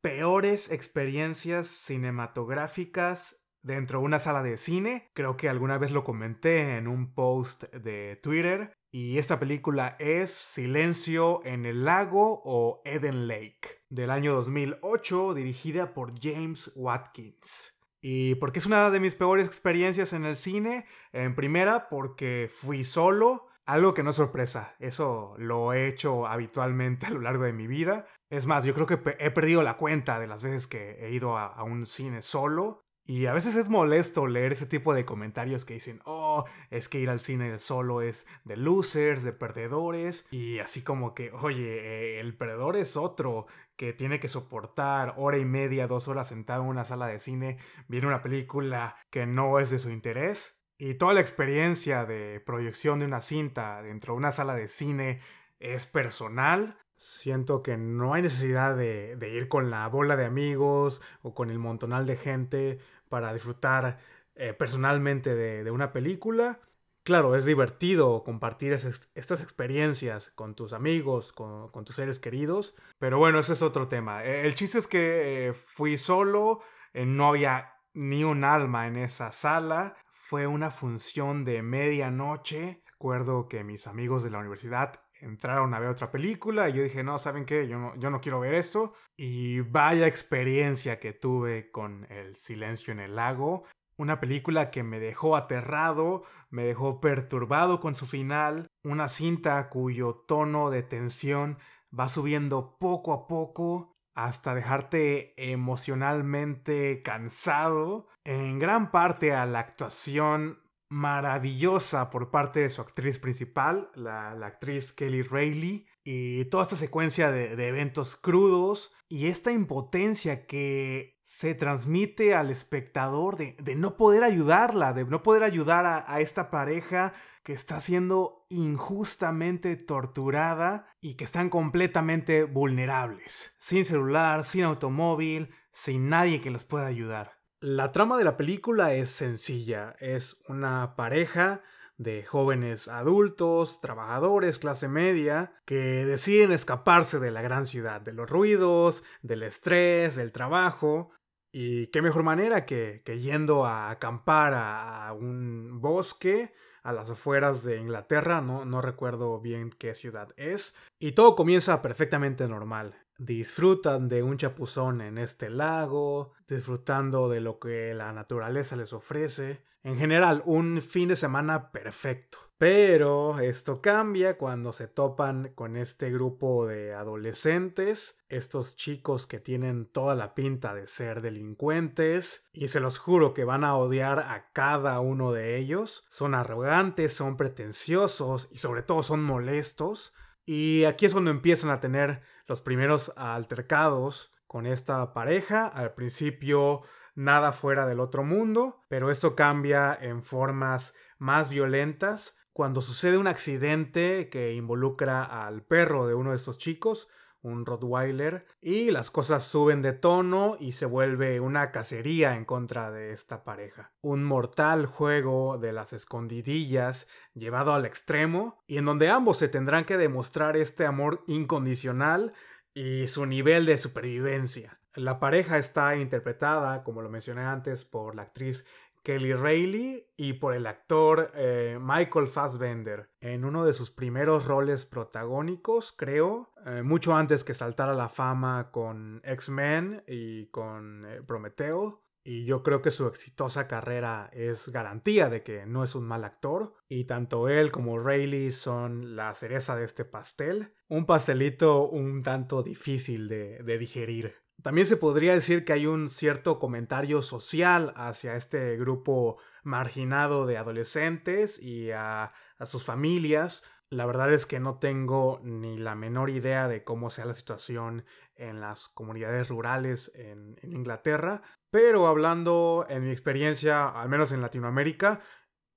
peores 0.00 0.70
experiencias 0.70 1.68
cinematográficas 1.68 3.36
dentro 3.62 4.00
de 4.00 4.04
una 4.06 4.18
sala 4.18 4.42
de 4.42 4.58
cine. 4.58 5.10
Creo 5.14 5.36
que 5.36 5.48
alguna 5.48 5.78
vez 5.78 5.90
lo 5.90 6.04
comenté 6.04 6.76
en 6.76 6.88
un 6.88 7.14
post 7.14 7.64
de 7.74 8.16
Twitter. 8.22 8.72
Y 8.92 9.18
esta 9.18 9.38
película 9.38 9.96
es 10.00 10.30
Silencio 10.32 11.42
en 11.44 11.64
el 11.64 11.84
lago 11.84 12.42
o 12.44 12.82
Eden 12.84 13.28
Lake, 13.28 13.84
del 13.88 14.10
año 14.10 14.34
2008, 14.34 15.34
dirigida 15.34 15.94
por 15.94 16.18
James 16.20 16.72
Watkins. 16.74 17.72
Y 18.02 18.34
porque 18.36 18.58
es 18.58 18.66
una 18.66 18.90
de 18.90 18.98
mis 18.98 19.14
peores 19.14 19.46
experiencias 19.46 20.12
en 20.12 20.24
el 20.24 20.36
cine, 20.36 20.86
en 21.12 21.36
primera 21.36 21.88
porque 21.88 22.50
fui 22.52 22.82
solo, 22.82 23.46
algo 23.72 23.94
que 23.94 24.02
no 24.02 24.10
es 24.10 24.16
sorpresa, 24.16 24.74
eso 24.80 25.34
lo 25.38 25.72
he 25.72 25.86
hecho 25.86 26.26
habitualmente 26.26 27.06
a 27.06 27.10
lo 27.10 27.20
largo 27.20 27.44
de 27.44 27.52
mi 27.52 27.68
vida. 27.68 28.04
Es 28.28 28.46
más, 28.46 28.64
yo 28.64 28.74
creo 28.74 28.86
que 28.86 28.98
he 29.18 29.30
perdido 29.30 29.62
la 29.62 29.76
cuenta 29.76 30.18
de 30.18 30.26
las 30.26 30.42
veces 30.42 30.66
que 30.66 30.96
he 31.00 31.12
ido 31.12 31.36
a, 31.36 31.62
un 31.62 31.86
cine 31.86 32.22
solo. 32.22 32.80
Y 33.06 33.26
a 33.26 33.32
veces 33.32 33.56
es 33.56 33.68
molesto 33.68 34.26
leer 34.26 34.52
ese 34.52 34.66
tipo 34.66 34.94
de 34.94 35.04
comentarios 35.04 35.64
que 35.64 35.74
dicen, 35.74 36.00
oh, 36.04 36.44
es 36.70 36.88
que 36.88 37.00
ir 37.00 37.10
al 37.10 37.20
cine 37.20 37.58
solo 37.58 38.02
es 38.02 38.26
de 38.44 38.56
losers, 38.56 39.22
de 39.22 39.32
perdedores. 39.32 40.26
Y 40.30 40.58
así 40.58 40.82
como 40.82 41.14
que, 41.14 41.32
oye, 41.32 41.78
eh, 41.78 42.20
el 42.20 42.36
perdedor 42.36 42.76
es 42.76 42.96
otro 42.96 43.46
que 43.76 43.92
tiene 43.92 44.20
que 44.20 44.28
soportar 44.28 45.14
hora 45.16 45.38
y 45.38 45.44
media, 45.44 45.86
dos 45.86 46.06
horas 46.06 46.28
sentado 46.28 46.62
en 46.64 46.68
una 46.68 46.84
sala 46.84 47.06
de 47.06 47.18
cine, 47.18 47.58
viene 47.88 48.06
una 48.06 48.22
película 48.22 48.96
que 49.10 49.26
no 49.26 49.58
es 49.58 49.70
de 49.70 49.78
su 49.78 49.90
interés. 49.90 50.59
Y 50.80 50.94
toda 50.94 51.12
la 51.12 51.20
experiencia 51.20 52.04
de 52.04 52.40
proyección 52.40 52.98
de 52.98 53.04
una 53.04 53.20
cinta 53.20 53.82
dentro 53.82 54.14
de 54.14 54.18
una 54.18 54.32
sala 54.32 54.54
de 54.54 54.66
cine 54.66 55.20
es 55.60 55.86
personal 55.86 56.76
Siento 57.00 57.62
que 57.62 57.78
no 57.78 58.12
hay 58.12 58.20
necesidad 58.20 58.76
de, 58.76 59.16
ir 59.32 59.48
con 59.48 59.70
la 59.70 59.88
bola 59.88 60.16
de 60.16 60.26
amigos 60.26 61.00
o 61.22 61.34
con 61.34 61.50
el 61.50 61.58
montonal 61.58 62.04
de 62.04 62.18
gente 62.18 62.78
para 63.08 63.32
disfrutar 63.32 63.98
eh, 64.34 64.52
personalmente 64.52 65.34
de, 65.34 65.70
una 65.70 65.94
película. 65.94 66.60
Claro, 67.02 67.36
es 67.36 67.46
divertido 67.46 68.22
compartir 68.22 68.74
estas 68.74 69.42
experiencias 69.42 70.28
con 70.34 70.54
tus 70.54 70.74
amigos, 70.74 71.32
con, 71.32 71.70
tus 71.86 71.96
seres 71.96 72.20
queridos, 72.20 72.74
pero 72.98 73.16
bueno, 73.16 73.38
ese 73.38 73.54
es 73.54 73.62
otro 73.62 73.88
tema. 73.88 74.22
E, 74.22 74.46
el 74.46 74.54
chiste 74.54 74.76
es 74.76 74.86
que 74.86 75.48
eh, 75.48 75.54
fui 75.54 75.96
solo, 75.96 76.60
eh, 76.92 77.06
no 77.06 77.28
había 77.28 77.76
ni 77.94 78.24
un 78.24 78.44
alma 78.44 78.86
en 78.86 78.98
esa 78.98 79.32
sala, 79.32 79.96
fue 80.30 80.46
una 80.46 80.70
función 80.70 81.44
de 81.44 81.60
medianoche. 81.60 82.84
Recuerdo 82.86 83.48
que 83.48 83.64
mis 83.64 83.88
amigos 83.88 84.22
de 84.22 84.30
la 84.30 84.38
universidad 84.38 85.02
entraron 85.20 85.74
a 85.74 85.80
ver 85.80 85.88
otra 85.88 86.12
película 86.12 86.68
y 86.68 86.74
yo 86.74 86.84
dije, 86.84 87.02
no, 87.02 87.18
¿saben 87.18 87.44
qué? 87.44 87.66
Yo 87.66 87.80
no, 87.80 87.96
yo 87.96 88.10
no 88.10 88.20
quiero 88.20 88.38
ver 88.38 88.54
esto. 88.54 88.92
Y 89.16 89.58
vaya 89.58 90.06
experiencia 90.06 91.00
que 91.00 91.12
tuve 91.12 91.72
con 91.72 92.06
El 92.10 92.36
Silencio 92.36 92.92
en 92.92 93.00
el 93.00 93.16
Lago. 93.16 93.64
Una 93.96 94.20
película 94.20 94.70
que 94.70 94.84
me 94.84 95.00
dejó 95.00 95.34
aterrado, 95.34 96.22
me 96.48 96.62
dejó 96.62 97.00
perturbado 97.00 97.80
con 97.80 97.96
su 97.96 98.06
final. 98.06 98.68
Una 98.84 99.08
cinta 99.08 99.68
cuyo 99.68 100.14
tono 100.28 100.70
de 100.70 100.84
tensión 100.84 101.58
va 101.92 102.08
subiendo 102.08 102.78
poco 102.78 103.12
a 103.12 103.26
poco 103.26 103.96
hasta 104.14 104.54
dejarte 104.54 105.34
emocionalmente 105.36 107.02
cansado. 107.02 108.08
En 108.24 108.58
gran 108.58 108.90
parte 108.90 109.32
a 109.32 109.46
la 109.46 109.60
actuación 109.60 110.60
maravillosa 110.90 112.10
por 112.10 112.30
parte 112.30 112.60
de 112.60 112.70
su 112.70 112.82
actriz 112.82 113.18
principal, 113.18 113.90
la, 113.94 114.30
actriz 114.44 114.92
Kelly 114.92 115.22
Reilly, 115.22 115.86
y 116.04 116.44
toda 116.46 116.64
esta 116.64 116.76
secuencia 116.76 117.30
de, 117.30 117.68
eventos 117.68 118.16
crudos 118.16 118.92
y 119.08 119.26
esta 119.26 119.52
impotencia 119.52 120.46
que 120.46 121.19
se 121.30 121.54
transmite 121.54 122.34
al 122.34 122.50
espectador 122.50 123.36
de, 123.36 123.76
no 123.76 123.96
poder 123.96 124.24
ayudarla, 124.24 124.92
de 124.92 125.04
no 125.04 125.22
poder 125.22 125.44
ayudar 125.44 125.86
a, 125.86 126.04
a 126.12 126.20
esta 126.20 126.50
pareja 126.50 127.12
que 127.44 127.52
está 127.52 127.78
siendo 127.78 128.44
injustamente 128.50 129.76
torturada 129.76 130.86
y 131.00 131.14
que 131.14 131.22
están 131.22 131.48
completamente 131.48 132.42
vulnerables, 132.42 133.54
sin 133.60 133.84
celular, 133.84 134.42
sin 134.44 134.64
automóvil, 134.64 135.54
sin 135.72 136.08
nadie 136.08 136.40
que 136.40 136.50
los 136.50 136.64
pueda 136.64 136.86
ayudar. 136.86 137.38
La 137.60 137.92
trama 137.92 138.18
de 138.18 138.24
la 138.24 138.36
película 138.36 138.92
es 138.92 139.10
sencilla, 139.10 139.94
es 140.00 140.36
una 140.48 140.96
pareja 140.96 141.62
de 141.96 142.24
jóvenes 142.24 142.88
adultos, 142.88 143.78
trabajadores, 143.78 144.58
clase 144.58 144.88
media, 144.88 145.52
que 145.64 146.04
deciden 146.06 146.50
escaparse 146.50 147.20
de 147.20 147.30
la 147.30 147.42
gran 147.42 147.66
ciudad, 147.66 148.00
de 148.00 148.14
los 148.14 148.28
ruidos, 148.28 149.04
del 149.22 149.44
estrés, 149.44 150.16
del 150.16 150.32
trabajo. 150.32 151.10
Y 151.52 151.88
qué 151.88 152.02
mejor 152.02 152.22
manera 152.22 152.64
que, 152.64 153.02
yendo 153.20 153.64
a 153.64 153.90
acampar 153.90 154.54
a, 154.54 155.12
un 155.12 155.80
bosque 155.80 156.52
a 156.82 156.92
las 156.92 157.10
afueras 157.10 157.64
de 157.64 157.76
Inglaterra, 157.76 158.40
no, 158.40 158.64
no 158.64 158.80
recuerdo 158.80 159.40
bien 159.40 159.70
qué 159.70 159.94
ciudad 159.94 160.28
es. 160.36 160.74
Y 160.98 161.12
todo 161.12 161.34
comienza 161.34 161.82
perfectamente 161.82 162.48
normal 162.48 162.94
disfrutan 163.20 164.08
de 164.08 164.22
un 164.22 164.38
chapuzón 164.38 165.02
en 165.02 165.18
este 165.18 165.50
lago, 165.50 166.32
disfrutando 166.48 167.28
de 167.28 167.40
lo 167.40 167.58
que 167.58 167.92
la 167.92 168.12
naturaleza 168.12 168.76
les 168.76 168.94
ofrece. 168.94 169.62
En 169.82 169.96
general, 169.98 170.42
un 170.44 170.82
fin 170.82 171.08
de 171.08 171.16
semana 171.16 171.70
perfecto. 171.72 172.38
Pero 172.58 173.40
esto 173.40 173.80
cambia 173.80 174.36
cuando 174.36 174.74
se 174.74 174.86
topan 174.86 175.52
con 175.54 175.78
este 175.78 176.10
grupo 176.10 176.66
de 176.66 176.92
adolescentes, 176.92 178.18
estos 178.28 178.76
chicos 178.76 179.26
que 179.26 179.40
tienen 179.40 179.86
toda 179.86 180.14
la 180.14 180.34
pinta 180.34 180.74
de 180.74 180.86
ser 180.86 181.22
delincuentes, 181.22 182.44
y 182.52 182.68
se 182.68 182.80
los 182.80 182.98
juro 182.98 183.32
que 183.32 183.44
van 183.44 183.64
a 183.64 183.74
odiar 183.76 184.18
a 184.18 184.50
cada 184.52 185.00
uno 185.00 185.32
de 185.32 185.56
ellos. 185.56 186.04
Son 186.10 186.34
arrogantes, 186.34 187.14
son 187.14 187.38
pretenciosos 187.38 188.48
y 188.50 188.58
sobre 188.58 188.82
todo 188.82 189.02
son 189.02 189.22
molestos. 189.22 190.12
Y 190.44 190.84
aquí 190.84 191.06
es 191.06 191.12
cuando 191.14 191.30
empiezan 191.30 191.70
a 191.70 191.80
tener 191.80 192.20
los 192.46 192.60
primeros 192.60 193.10
altercados 193.16 194.32
con 194.46 194.66
esta 194.66 195.14
pareja. 195.14 195.66
Al 195.66 195.94
principio 195.94 196.82
nada 197.20 197.52
fuera 197.52 197.86
del 197.86 198.00
otro 198.00 198.24
mundo, 198.24 198.80
pero 198.88 199.10
esto 199.10 199.36
cambia 199.36 199.96
en 200.00 200.22
formas 200.22 200.94
más 201.18 201.50
violentas 201.50 202.34
cuando 202.52 202.80
sucede 202.80 203.18
un 203.18 203.26
accidente 203.26 204.28
que 204.30 204.54
involucra 204.54 205.24
al 205.24 205.62
perro 205.62 206.06
de 206.06 206.14
uno 206.14 206.30
de 206.30 206.36
estos 206.36 206.56
chicos, 206.56 207.08
un 207.42 207.66
Rottweiler, 207.66 208.46
y 208.60 208.90
las 208.90 209.10
cosas 209.10 209.44
suben 209.44 209.82
de 209.82 209.92
tono 209.92 210.56
y 210.58 210.72
se 210.72 210.86
vuelve 210.86 211.40
una 211.40 211.70
cacería 211.70 212.36
en 212.36 212.44
contra 212.44 212.90
de 212.90 213.12
esta 213.12 213.44
pareja. 213.44 213.92
Un 214.00 214.24
mortal 214.24 214.86
juego 214.86 215.58
de 215.58 215.72
las 215.72 215.92
escondidillas 215.92 217.06
llevado 217.34 217.74
al 217.74 217.84
extremo 217.84 218.62
y 218.66 218.78
en 218.78 218.86
donde 218.86 219.10
ambos 219.10 219.36
se 219.36 219.48
tendrán 219.48 219.84
que 219.84 219.96
demostrar 219.96 220.56
este 220.56 220.86
amor 220.86 221.22
incondicional 221.26 222.32
y 222.74 223.08
su 223.08 223.26
nivel 223.26 223.66
de 223.66 223.78
supervivencia. 223.78 224.79
La 224.96 225.20
pareja 225.20 225.56
está 225.58 225.96
interpretada, 225.96 226.82
como 226.82 227.00
lo 227.00 227.08
mencioné 227.08 227.42
antes, 227.42 227.84
por 227.84 228.16
la 228.16 228.22
actriz 228.22 228.66
Kelly 229.02 229.32
Reilly 229.32 230.06
y 230.16 230.34
por 230.34 230.54
el 230.54 230.66
actor 230.66 231.30
eh, 231.34 231.78
Michael 231.80 232.26
Fassbender 232.26 233.08
en 233.20 233.44
uno 233.44 233.64
de 233.64 233.72
sus 233.72 233.90
primeros 233.90 234.46
roles 234.46 234.86
protagónicos, 234.86 235.92
creo, 235.92 236.52
eh, 236.66 236.82
mucho 236.82 237.14
antes 237.14 237.44
que 237.44 237.54
saltara 237.54 237.94
la 237.94 238.08
fama 238.08 238.70
con 238.70 239.22
X-Men 239.24 240.02
y 240.06 240.46
con 240.46 241.06
eh, 241.06 241.22
Prometeo. 241.22 242.02
Y 242.22 242.44
yo 242.44 242.62
creo 242.62 242.82
que 242.82 242.90
su 242.90 243.06
exitosa 243.06 243.66
carrera 243.66 244.28
es 244.34 244.68
garantía 244.68 245.30
de 245.30 245.42
que 245.42 245.64
no 245.64 245.82
es 245.84 245.94
un 245.94 246.04
mal 246.04 246.24
actor. 246.24 246.74
Y 246.86 247.04
tanto 247.04 247.48
él 247.48 247.72
como 247.72 247.98
Reilly 247.98 248.52
son 248.52 249.16
la 249.16 249.32
cereza 249.32 249.74
de 249.74 249.86
este 249.86 250.04
pastel. 250.04 250.74
Un 250.88 251.06
pastelito 251.06 251.88
un 251.88 252.22
tanto 252.22 252.62
difícil 252.62 253.28
de 253.28 253.78
digerir. 253.78 254.34
También 254.62 254.86
se 254.86 254.96
podría 254.96 255.32
decir 255.32 255.64
que 255.64 255.72
hay 255.72 255.86
un 255.86 256.08
cierto 256.08 256.58
comentario 256.58 257.22
social 257.22 257.92
hacia 257.96 258.36
este 258.36 258.76
grupo 258.76 259.38
marginado 259.62 260.44
de 260.44 260.58
adolescentes 260.58 261.58
y 261.62 261.92
a, 261.92 262.32
sus 262.64 262.84
familias. 262.84 263.62
La 263.88 264.06
verdad 264.06 264.32
es 264.32 264.46
que 264.46 264.60
no 264.60 264.78
tengo 264.78 265.40
ni 265.42 265.78
la 265.78 265.94
menor 265.94 266.30
idea 266.30 266.68
de 266.68 266.84
cómo 266.84 267.10
sea 267.10 267.24
la 267.24 267.34
situación 267.34 268.04
en 268.36 268.60
las 268.60 268.88
comunidades 268.88 269.48
rurales 269.48 270.12
en, 270.14 270.56
Inglaterra, 270.62 271.42
pero 271.70 272.06
hablando 272.06 272.86
en 272.88 273.04
mi 273.04 273.10
experiencia, 273.10 273.88
al 273.88 274.08
menos 274.08 274.32
en 274.32 274.40
Latinoamérica, 274.40 275.20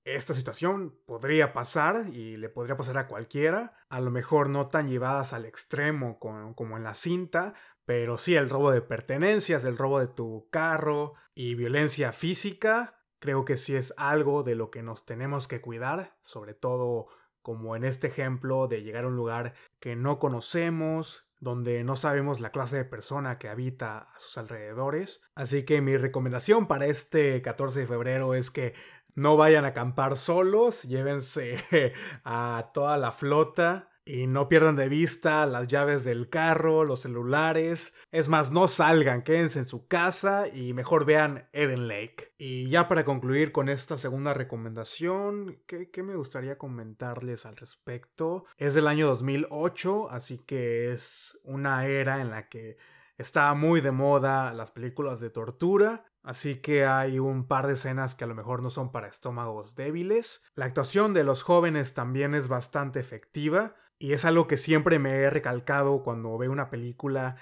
esta 0.04 0.34
situación 0.34 1.00
podría 1.06 1.54
pasar 1.54 2.08
y 2.12 2.36
le 2.36 2.50
podría 2.50 2.76
pasar 2.76 2.98
a 2.98 3.06
cualquiera, 3.06 3.72
a 3.88 4.00
lo 4.00 4.10
mejor 4.10 4.50
no 4.50 4.66
tan 4.66 4.86
llevadas 4.86 5.32
al 5.32 5.46
extremo 5.46 6.18
como, 6.18 6.76
en 6.76 6.84
la 6.84 6.94
cinta, 6.94 7.54
pero 7.86 8.18
sí 8.18 8.34
el 8.36 8.50
robo 8.50 8.70
de 8.70 8.82
pertenencias, 8.82 9.64
el 9.64 9.76
robo 9.76 10.00
de 10.00 10.08
tu 10.08 10.48
carro 10.50 11.14
y 11.34 11.54
violencia 11.54 12.12
física, 12.12 13.00
creo 13.18 13.44
que 13.44 13.56
sí 13.56 13.74
es 13.74 13.94
algo 13.96 14.42
de 14.42 14.54
lo 14.54 14.70
que 14.70 14.82
nos 14.82 15.06
tenemos 15.06 15.48
que 15.48 15.60
cuidar, 15.60 16.16
sobre 16.22 16.54
todo 16.54 17.08
como 17.42 17.76
en 17.76 17.84
este 17.84 18.06
ejemplo 18.06 18.68
de 18.68 18.82
llegar 18.82 19.04
a 19.04 19.08
un 19.08 19.16
lugar 19.16 19.54
que 19.80 19.96
no 19.96 20.18
conocemos, 20.18 21.26
donde 21.40 21.84
no 21.84 21.96
sabemos 21.96 22.40
la 22.40 22.50
clase 22.50 22.76
de 22.76 22.84
persona 22.86 23.38
que 23.38 23.48
habita 23.48 23.98
a 23.98 24.18
sus 24.18 24.38
alrededores. 24.38 25.20
Así 25.34 25.64
que 25.64 25.82
mi 25.82 25.96
recomendación 25.96 26.66
para 26.66 26.86
este 26.86 27.42
14 27.42 27.80
de 27.80 27.86
febrero 27.86 28.34
es 28.34 28.50
que 28.50 28.74
no 29.14 29.36
vayan 29.36 29.64
a 29.64 29.68
acampar 29.68 30.16
solos, 30.16 30.84
llévense 30.84 31.62
a 32.24 32.70
toda 32.72 32.96
la 32.96 33.12
flota 33.12 33.90
y 34.04 34.26
no 34.26 34.48
pierdan 34.48 34.76
de 34.76 34.88
vista 34.88 35.46
las 35.46 35.68
llaves 35.68 36.04
del 36.04 36.28
carro, 36.28 36.84
los 36.84 37.00
celulares. 37.00 37.94
Es 38.10 38.28
más, 38.28 38.50
no 38.50 38.68
salgan, 38.68 39.22
quédense 39.22 39.60
en 39.60 39.66
su 39.66 39.86
casa 39.86 40.48
y 40.48 40.74
mejor 40.74 41.04
vean 41.04 41.48
Eden 41.52 41.88
Lake. 41.88 42.32
Y 42.38 42.68
ya 42.68 42.88
para 42.88 43.04
concluir 43.04 43.52
con 43.52 43.68
esta 43.68 43.96
segunda 43.98 44.34
recomendación, 44.34 45.58
¿qué, 45.66 46.02
me 46.02 46.16
gustaría 46.16 46.58
comentarles 46.58 47.46
al 47.46 47.56
respecto? 47.56 48.44
Es 48.58 48.74
del 48.74 48.88
año 48.88 49.06
2008, 49.06 50.10
así 50.10 50.38
que 50.38 50.92
es 50.92 51.38
una 51.44 51.86
era 51.86 52.20
en 52.20 52.30
la 52.30 52.48
que 52.48 52.76
Está 53.16 53.54
muy 53.54 53.80
de 53.80 53.92
moda 53.92 54.52
las 54.52 54.72
películas 54.72 55.20
de 55.20 55.30
tortura, 55.30 56.04
así 56.24 56.56
que 56.56 56.84
hay 56.84 57.20
un 57.20 57.46
par 57.46 57.68
de 57.68 57.74
escenas 57.74 58.16
que 58.16 58.24
a 58.24 58.26
lo 58.26 58.34
mejor 58.34 58.60
no 58.60 58.70
son 58.70 58.90
para 58.90 59.06
estómagos 59.06 59.76
débiles. 59.76 60.42
La 60.56 60.64
actuación 60.64 61.14
de 61.14 61.22
los 61.22 61.44
jóvenes 61.44 61.94
también 61.94 62.34
es 62.34 62.48
bastante 62.48 62.98
efectiva. 62.98 63.76
Y 63.98 64.12
es 64.12 64.24
algo 64.24 64.46
que 64.46 64.56
siempre 64.56 64.98
me 64.98 65.10
he 65.10 65.30
recalcado 65.30 66.02
cuando 66.02 66.36
veo 66.36 66.52
una 66.52 66.70
película 66.70 67.36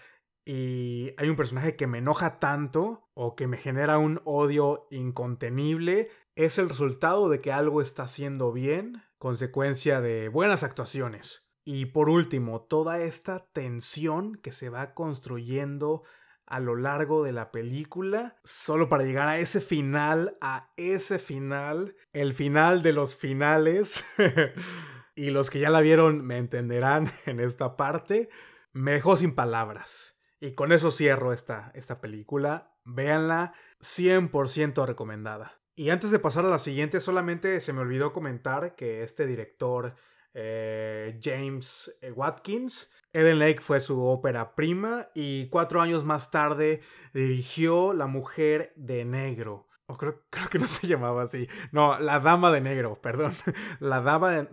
y 0.45 1.15
hay 1.19 1.29
un 1.29 1.37
personaje 1.37 1.77
que 1.77 1.87
me 1.87 1.99
enoja 1.99 2.41
tanto 2.41 3.09
o 3.15 3.37
que 3.37 3.47
me 3.47 3.57
genera 3.57 3.99
un 3.99 4.21
odio 4.25 4.89
incontenible, 4.91 6.11
es 6.35 6.59
el 6.59 6.69
resultado 6.69 7.29
de 7.29 7.39
que 7.39 7.53
algo 7.53 7.81
está 7.81 8.05
haciendo 8.05 8.53
bien, 8.53 9.03
consecuencia 9.19 10.01
de 10.01 10.29
buenas 10.29 10.65
actuaciones. 10.65 11.47
Y 11.65 11.87
por 11.87 12.09
último, 12.09 12.63
toda 12.63 13.01
esta 13.01 13.47
tensión 13.53 14.35
que 14.35 14.51
se 14.51 14.69
va 14.69 14.95
construyendo 14.95 16.03
a 16.45 16.59
lo 16.59 16.75
largo 16.75 17.23
de 17.23 17.33
la 17.33 17.53
película, 17.53 18.37
solo 18.43 18.89
para 18.89 19.05
llegar 19.05 19.29
a 19.29 19.39
ese 19.39 19.61
final, 19.61 20.37
a 20.41 20.73
ese 20.77 21.21
final, 21.21 21.95
el 22.13 22.35
final 22.35 22.83
de 22.83 22.93
los 22.93 23.15
finales. 23.15 24.05
y 25.15 25.31
los 25.31 25.51
que 25.51 25.61
ya 25.61 25.71
la 25.71 25.81
vieron 25.81 26.25
me 26.25 26.39
entenderán 26.39 27.11
en 27.27 27.41
esta 27.41 27.77
parte, 27.77 28.29
me 28.73 28.93
dejó 28.93 29.17
sin 29.17 29.35
palabras. 29.35 30.19
Y 30.41 30.53
con 30.53 30.73
eso 30.73 30.91
cierro 30.91 31.33
esta, 31.33 31.71
esta 31.75 32.01
película. 32.01 32.75
Véanla, 32.85 33.55
100% 33.81 34.87
recomendada. 34.87 35.61
Y 35.77 35.91
antes 35.91 36.11
de 36.11 36.19
pasar 36.19 36.45
a 36.45 36.49
la 36.49 36.59
siguiente, 36.59 37.01
solamente 37.01 37.61
se 37.61 37.73
me 37.73 37.81
olvidó 37.81 38.13
comentar 38.13 38.75
que 38.75 39.03
este 39.03 39.25
director, 39.25 39.95
eh, 40.35 41.19
James 41.23 41.93
eh, 42.01 42.11
Watkins, 42.11 42.91
Eden 43.13 43.39
Lake 43.39 43.61
fue 43.61 43.81
su 43.81 44.05
ópera 44.05 44.55
prima 44.55 45.09
y 45.15 45.49
cuatro 45.49 45.81
años 45.81 46.05
más 46.05 46.31
tarde 46.31 46.81
dirigió 47.13 47.93
La 47.93 48.07
Mujer 48.07 48.73
de 48.75 49.05
Negro, 49.05 49.69
creo, 49.99 50.21
que 50.51 50.59
no 50.59 50.67
se 50.67 50.87
llamaba 50.87 51.23
así. 51.23 51.49
No, 51.71 51.99
la 51.99 52.21
dama 52.21 52.51
de 52.51 52.61
negro, 52.61 53.01
perdón. 53.01 53.33
La 53.81 54.01
dama 54.01 54.31
de... 54.31 54.49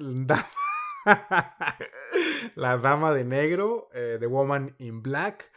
la 2.56 2.78
dama 2.78 3.14
de 3.14 3.24
negro, 3.24 3.90
eh, 3.94 4.18
The 4.20 4.28
Woman 4.28 4.76
in 4.80 5.02
Black, 5.02 5.50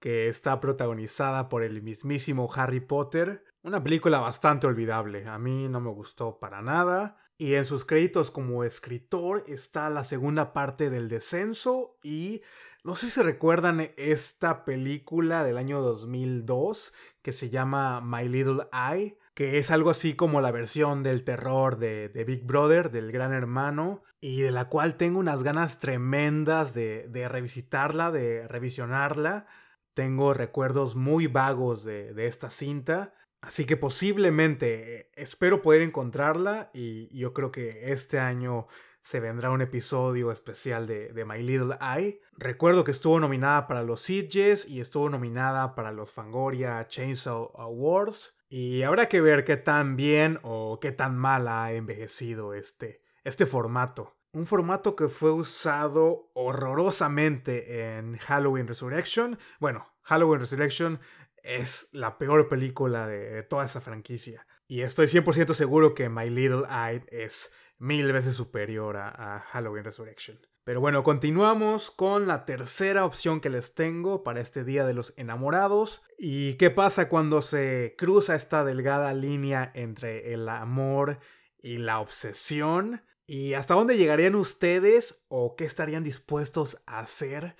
que 0.00 0.28
está 0.28 0.60
protagonizada 0.60 1.48
por 1.48 1.62
el 1.62 1.82
mismísimo 1.82 2.50
Harry 2.54 2.80
Potter. 2.80 3.44
Una 3.62 3.82
película 3.82 4.20
bastante 4.20 4.66
olvidable, 4.66 5.26
a 5.26 5.38
mí 5.38 5.68
no 5.68 5.80
me 5.80 5.90
gustó 5.90 6.38
para 6.38 6.62
nada. 6.62 7.16
Y 7.40 7.54
en 7.54 7.64
sus 7.64 7.84
créditos 7.84 8.32
como 8.32 8.64
escritor 8.64 9.44
está 9.46 9.88
la 9.90 10.02
segunda 10.02 10.52
parte 10.52 10.90
del 10.90 11.08
descenso 11.08 11.96
y 12.02 12.42
no 12.84 12.96
sé 12.96 13.10
si 13.10 13.22
recuerdan 13.22 13.90
esta 13.96 14.64
película 14.64 15.44
del 15.44 15.56
año 15.56 15.80
2002 15.80 16.92
que 17.22 17.32
se 17.32 17.50
llama 17.50 18.00
My 18.00 18.28
Little 18.28 18.68
Eye 18.72 19.17
que 19.38 19.58
es 19.58 19.70
algo 19.70 19.90
así 19.90 20.14
como 20.14 20.40
la 20.40 20.50
versión 20.50 21.04
del 21.04 21.22
terror 21.22 21.76
de, 21.76 22.24
Big 22.26 22.44
Brother, 22.44 22.90
del 22.90 23.12
gran 23.12 23.32
hermano, 23.32 24.02
y 24.20 24.40
de 24.40 24.50
la 24.50 24.68
cual 24.68 24.96
tengo 24.96 25.20
unas 25.20 25.44
ganas 25.44 25.78
tremendas 25.78 26.74
de, 26.74 27.28
revisitarla, 27.28 28.10
de 28.10 28.48
revisionarla. 28.48 29.46
Tengo 29.94 30.34
recuerdos 30.34 30.96
muy 30.96 31.28
vagos 31.28 31.84
de, 31.84 32.12
esta 32.26 32.50
cinta, 32.50 33.14
así 33.40 33.64
que 33.64 33.76
posiblemente 33.76 35.02
eh, 35.02 35.10
espero 35.14 35.62
poder 35.62 35.82
encontrarla 35.82 36.72
y 36.74 37.16
yo 37.16 37.32
creo 37.32 37.52
que 37.52 37.92
este 37.92 38.18
año 38.18 38.66
se 39.02 39.20
vendrá 39.20 39.50
un 39.50 39.62
episodio 39.62 40.32
especial 40.32 40.88
de, 40.88 41.12
de, 41.12 41.24
My 41.24 41.40
Little 41.44 41.78
Eye. 41.80 42.20
Recuerdo 42.32 42.82
que 42.82 42.90
estuvo 42.90 43.20
nominada 43.20 43.68
para 43.68 43.84
los 43.84 44.00
Sitges 44.00 44.66
y 44.66 44.80
estuvo 44.80 45.08
nominada 45.08 45.76
para 45.76 45.92
los 45.92 46.10
Fangoria 46.10 46.84
Chainsaw 46.88 47.52
Awards. 47.54 48.34
Y 48.48 48.82
habrá 48.82 49.08
que 49.08 49.20
ver 49.20 49.44
qué 49.44 49.56
tan 49.56 49.96
bien 49.96 50.38
o 50.42 50.78
qué 50.80 50.90
tan 50.92 51.16
mal 51.16 51.48
ha 51.48 51.72
envejecido 51.72 52.54
este, 52.54 53.02
este 53.24 53.44
formato. 53.44 54.16
Un 54.32 54.46
formato 54.46 54.96
que 54.96 55.08
fue 55.08 55.32
usado 55.32 56.30
horrorosamente 56.34 57.96
en 57.96 58.16
Halloween 58.16 58.66
Resurrection. 58.66 59.38
Bueno, 59.60 59.94
Halloween 60.02 60.40
Resurrection 60.40 61.00
es 61.42 61.88
la 61.92 62.18
peor 62.18 62.48
película 62.48 63.06
de, 63.06 63.42
toda 63.42 63.66
esa 63.66 63.80
franquicia. 63.80 64.46
Y 64.66 64.82
estoy 64.82 65.06
100% 65.06 65.54
seguro 65.54 65.94
que 65.94 66.08
My 66.08 66.30
Little 66.30 66.64
Eye 66.68 67.04
es 67.10 67.52
mil 67.78 68.12
veces 68.12 68.34
superior 68.34 68.96
a 68.96 69.44
Halloween 69.50 69.84
Resurrection. 69.84 70.38
Pero 70.68 70.82
bueno, 70.82 71.02
continuamos 71.02 71.90
con 71.90 72.26
la 72.26 72.44
tercera 72.44 73.06
opción 73.06 73.40
que 73.40 73.48
les 73.48 73.72
tengo 73.72 74.22
para 74.22 74.42
este 74.42 74.64
Día 74.64 74.84
de 74.84 74.92
los 74.92 75.14
Enamorados. 75.16 76.02
¿Y 76.18 76.56
qué 76.56 76.70
pasa 76.70 77.08
cuando 77.08 77.40
se 77.40 77.94
cruza 77.96 78.34
esta 78.34 78.64
delgada 78.64 79.14
línea 79.14 79.72
entre 79.74 80.34
el 80.34 80.46
amor 80.46 81.20
y 81.56 81.78
la 81.78 82.00
obsesión? 82.00 83.02
¿Y 83.26 83.54
hasta 83.54 83.72
dónde 83.72 83.96
llegarían 83.96 84.34
ustedes 84.34 85.22
o 85.28 85.56
qué 85.56 85.64
estarían 85.64 86.04
dispuestos 86.04 86.76
a 86.84 86.98
hacer 86.98 87.56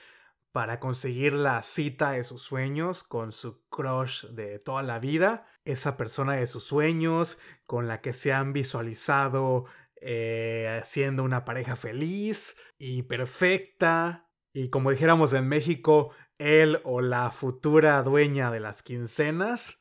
para 0.52 0.78
conseguir 0.78 1.32
la 1.32 1.62
cita 1.62 2.10
de 2.10 2.24
sus 2.24 2.42
sueños 2.42 3.04
con 3.04 3.32
su 3.32 3.62
crush 3.70 4.26
de 4.26 4.58
toda 4.58 4.82
la 4.82 4.98
vida? 4.98 5.46
Esa 5.64 5.96
persona 5.96 6.34
de 6.34 6.46
sus 6.46 6.64
sueños 6.64 7.38
con 7.64 7.88
la 7.88 8.02
que 8.02 8.12
se 8.12 8.34
han 8.34 8.52
visualizado 8.52 9.64
eh, 10.00 10.80
siendo 10.84 11.22
una 11.24 11.44
pareja 11.44 11.76
feliz 11.76 12.56
y 12.78 13.02
perfecta. 13.04 14.30
Y 14.52 14.70
como 14.70 14.90
dijéramos 14.90 15.32
en 15.32 15.48
México, 15.48 16.10
él 16.38 16.80
o 16.84 17.00
la 17.00 17.30
futura 17.30 18.02
dueña 18.02 18.50
de 18.50 18.60
las 18.60 18.82
quincenas. 18.82 19.78